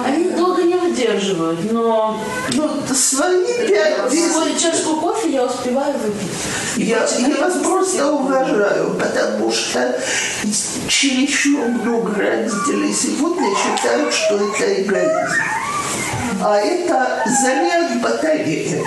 [0.05, 2.19] Они долго не выдерживают, но
[2.53, 6.29] Ну, свои пять десять свою чашку кофе я успеваю выпить.
[6.77, 9.99] Я, я вас просто уважаю, потому что
[10.87, 15.41] чересчур много родителей сегодня считают, что это эгоизм.
[16.43, 18.83] А это заряд батареи.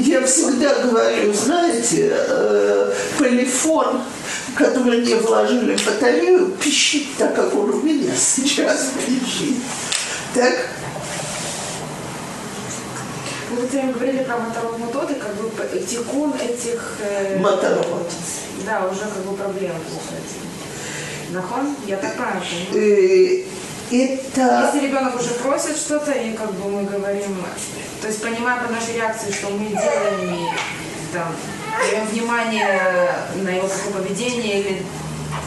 [0.00, 4.00] Я всегда говорю, знаете, э, полифон,
[4.56, 9.56] который не вложили батарею, пищит так, как он у меня сейчас пищит.
[10.34, 10.54] Так,
[13.50, 15.50] Вы все время говорили про моторов методы, как бы
[15.80, 16.96] тикун этих...
[17.00, 18.10] э, моторот.
[18.64, 19.36] Да, уже как бы
[19.90, 21.34] с этим.
[21.34, 21.76] Нахон?
[21.86, 23.44] Я так правильно понимаю?
[23.90, 24.70] Э, Это...
[24.72, 27.36] Если ребенок уже просит что-то, и как бы мы говорим,
[28.00, 30.48] то есть понимая по нашей реакции, что мы делаем, и
[31.12, 31.34] там,
[31.78, 34.82] даем внимание на его поведение, или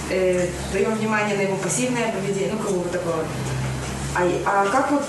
[0.09, 3.25] э, даем внимание на его пассивное поведение, ну, как бы вот такое.
[4.15, 5.03] А, а как вот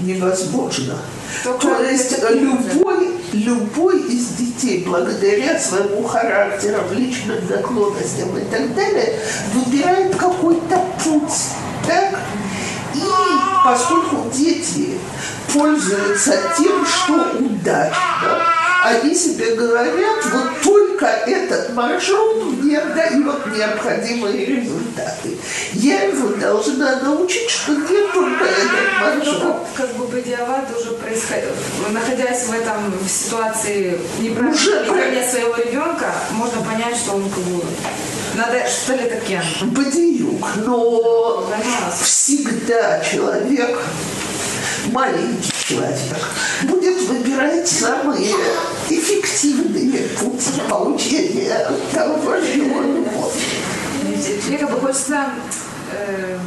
[0.00, 0.98] невозможно.
[1.44, 8.74] Только То есть это любой, любой из детей, благодаря своему характеру, личным наклонностям и так
[8.74, 9.18] далее,
[9.54, 11.32] выбирает какой-то путь.
[11.86, 12.18] Так?
[12.94, 13.00] И
[13.64, 14.98] поскольку дети
[15.52, 25.36] пользуются тем, что удачно, они себе говорят, вот только этот маршрут мне дает необходимые результаты.
[25.72, 29.42] Я его должна научить, что не только этот маршрут.
[29.42, 31.52] Ну, как, бы бадиават уже происходит,
[31.90, 37.62] находясь в этом в ситуации неправильного своего ребенка, можно понять, что он как бы
[38.34, 39.42] надо что ли кен.
[39.72, 41.46] Бадиюк, но
[42.02, 43.78] всегда человек,
[44.86, 45.96] маленький человек,
[46.64, 48.34] будет выбирать самые
[48.88, 52.32] эффективные пути получения того, что
[52.76, 54.46] он хочет.
[54.48, 55.26] Мне как бы хочется
[55.92, 56.38] э,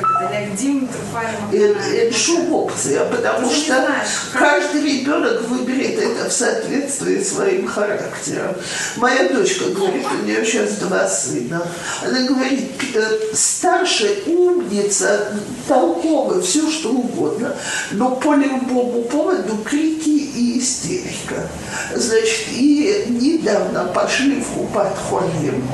[0.00, 1.50] как это, лягдим, труфаем.
[1.52, 7.66] Это, это шум опция, потому Ты что знаешь, каждый ребенок выберет это в соответствии своим
[7.66, 8.54] характером.
[8.96, 11.66] Моя дочка говорит, у нее сейчас два сына.
[12.04, 15.32] Она говорит, э, старшая умница,
[15.66, 17.56] толковая, все что угодно,
[17.92, 21.48] но по любому поводу крики и истерика.
[21.94, 25.64] Значит, и недавно пошли в Купат Холим.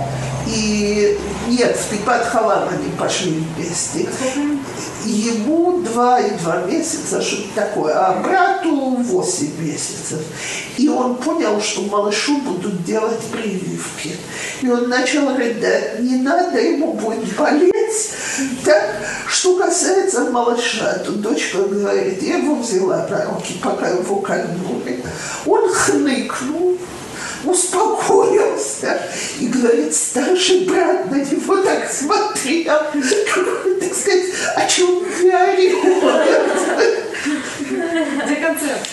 [0.47, 1.18] И
[1.49, 4.09] нет, в Халам они пошли вместе.
[5.05, 10.20] Ему два и два месяца, что-то такое, а брату восемь месяцев.
[10.76, 14.16] И он понял, что малышу будут делать прививки.
[14.61, 17.72] И он начал рыдать, не надо, ему будет болеть.
[18.64, 25.03] Так, что касается малыша, то дочка говорит, я его взяла на руки, пока его кольнули.
[25.47, 26.78] Он хныкнул,
[27.45, 29.01] успокоился
[29.41, 32.78] и говорит, старший брат на него так смотрел,
[34.57, 35.05] о чем
[38.24, 38.88] Где концерт?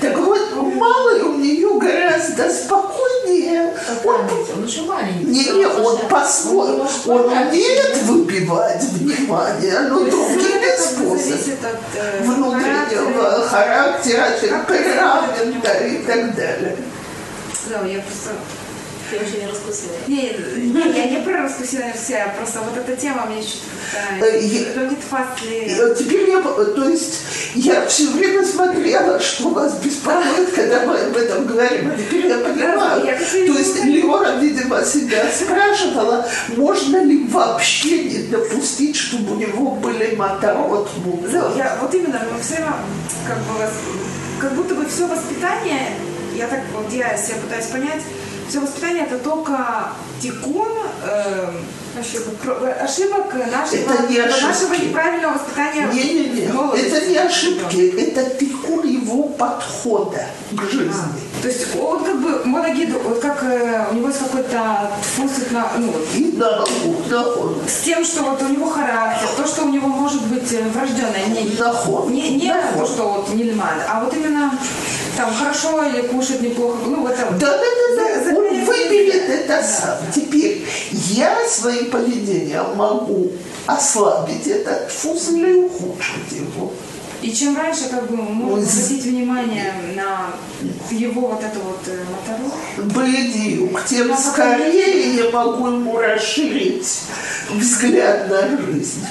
[0.00, 3.74] Так вот, малый у нее гораздо спокойнее.
[4.04, 4.20] Он,
[4.56, 5.24] Он еще маленький.
[5.24, 11.58] не, не, он по-своему, он умеет выбивать внимание, но другими способами.
[11.94, 16.76] Э, внутреннего характера, темперамента и так далее.
[17.68, 18.30] Да, я просто...
[19.10, 19.92] Ты вообще не раскусила.
[20.08, 20.32] Не,
[20.72, 24.40] не, я не про раскусила все, а просто вот эта тема мне что-то Э.
[24.40, 25.94] Леонид Фасли...
[25.96, 27.20] Теперь я, то есть,
[27.54, 31.92] я все время смотрела, что вас беспокоит, когда мы об этом говорим.
[31.92, 33.04] А теперь я понимаю.
[33.04, 36.26] я То есть Леора, видимо, себя спрашивала,
[36.56, 40.88] можно ли вообще не допустить, чтобы у него были моторот
[41.32, 42.56] Да, я, вот именно, мы все
[43.26, 43.68] как бы,
[44.40, 45.92] как будто бы все воспитание,
[46.34, 48.02] я так вот я себя пытаюсь понять,
[48.48, 49.88] все воспитание это только
[50.20, 50.68] тикун
[51.04, 51.50] э,
[51.98, 52.34] ошибок,
[52.80, 54.42] ошибок нашего, Это не ошибки.
[54.44, 55.88] нашего неправильного воспитания.
[55.92, 56.86] Не-не-не, молодости.
[56.86, 60.90] это не ошибки, это тикун его подхода к жизни.
[60.92, 65.52] А, то есть он как бы Монагид, вот как э, у него есть какой-то фусит
[65.52, 65.92] на, ну,
[67.68, 71.26] с тем, что вот у него характер, то, что у него может быть э, врожденное,
[71.28, 71.42] не,
[72.10, 74.58] не, не то, что вот не лиман, а вот именно
[75.16, 77.38] там хорошо или кушать неплохо, ну вот это вот.
[77.38, 78.36] Да, да, да, да.
[78.36, 79.98] Он выберет это сам.
[80.12, 83.30] Теперь я своим поведением могу
[83.66, 86.72] ослабить этот фуз или ухудшить его.
[87.22, 88.16] И чем раньше как бы
[88.62, 90.30] з- обратить внимание на
[90.90, 92.52] его вот это вот э, мотору,
[92.94, 97.00] Бледиюк, тем Ну, скорее я могу ему расширить
[97.50, 99.04] взгляд на жизнь.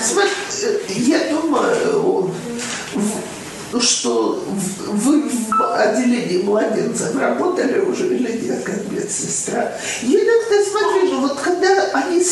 [0.00, 0.30] Смотри,
[0.62, 2.11] э, я думаю,
[3.80, 4.42] что
[4.88, 9.72] вы в развели младенцев, работали уже или нет, как медсестра.
[10.02, 12.22] Я иногда смотрю, ну вот когда они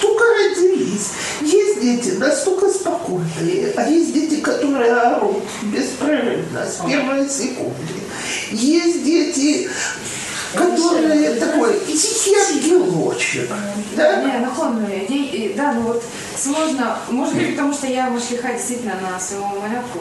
[0.00, 7.94] только родились, есть дети настолько спокойные, а есть дети, которые орут беспрерывно с первой секунды.
[8.50, 9.68] Есть дети,
[10.54, 13.48] которые такой тихий ангелочек.
[13.96, 14.22] Да?
[14.88, 16.02] Не, ей- и- да, ну вот
[16.36, 20.00] сложно, может быть, потому что я машлиха действительно на своему малятку,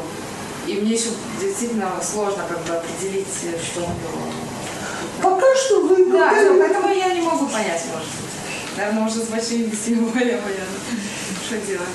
[0.68, 1.10] и мне еще
[1.42, 4.28] действительно сложно как бы определить, что он был.
[5.22, 8.10] Пока что вы Да, ну, поэтому я не могу понять, может.
[8.76, 10.78] Наверное, может, с большими детьми более понятно,
[11.46, 11.88] что делать.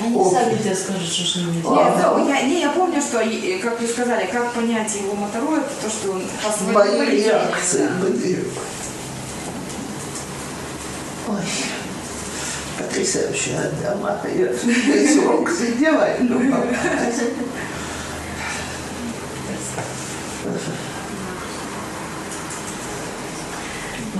[0.00, 1.64] Они сами тебе скажут, что ними Нет,
[2.16, 3.18] ну, я, не, я помню, что,
[3.62, 7.86] как вы сказали, как понять его мотору, это то, что он по своему мои реакции
[8.00, 8.06] да.
[11.28, 11.36] Ой,
[12.80, 14.20] потрясающая дама.
[14.24, 17.20] Я весь урок сидела и любовалась.
[24.14, 24.19] Мы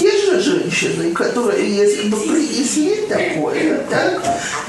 [0.00, 4.22] Есть же женщины, которые, если бы принесли такое, так,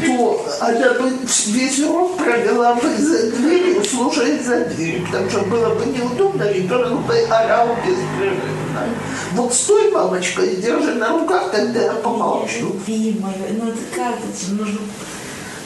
[0.06, 1.12] то она бы
[1.48, 7.06] весь урок провела бы за дверью, слушая за дверью, потому что было бы неудобно, ребенок
[7.06, 8.90] бы орал беспрерывно.
[9.34, 12.76] Вот стой, мамочка, и держи на руках, тогда я помолчу.
[12.88, 14.80] Любимая, ну это как это же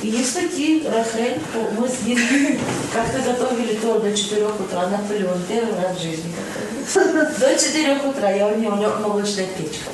[0.02, 0.18] нужно...
[0.18, 1.40] Есть такие, Рахель,
[1.78, 2.18] мы с ним
[2.94, 6.34] как-то готовили то до 4 утра, Наполеон, первый раз в жизни.
[6.94, 9.92] До 4 утра, я у нее молочная печка.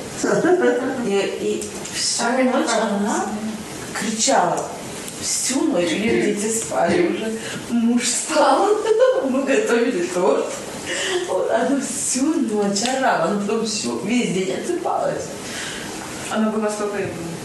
[1.06, 3.26] И, и всю ночь она
[3.94, 4.66] кричала.
[5.20, 7.38] Всю ночь, или дети спали уже.
[7.70, 8.68] Муж спал,
[9.30, 10.44] мы готовили торт.
[11.28, 15.24] Вот, Она всю ночь орала, она потом всю, весь день отсыпалась.
[16.30, 17.35] Оно было столько и было.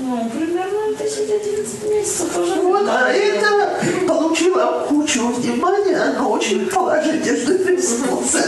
[0.00, 2.54] Ну, примерно 10-11 месяцев уже.
[2.60, 3.70] Вот, а это
[4.06, 8.42] получила кучу внимания, она очень положительно ресурсы.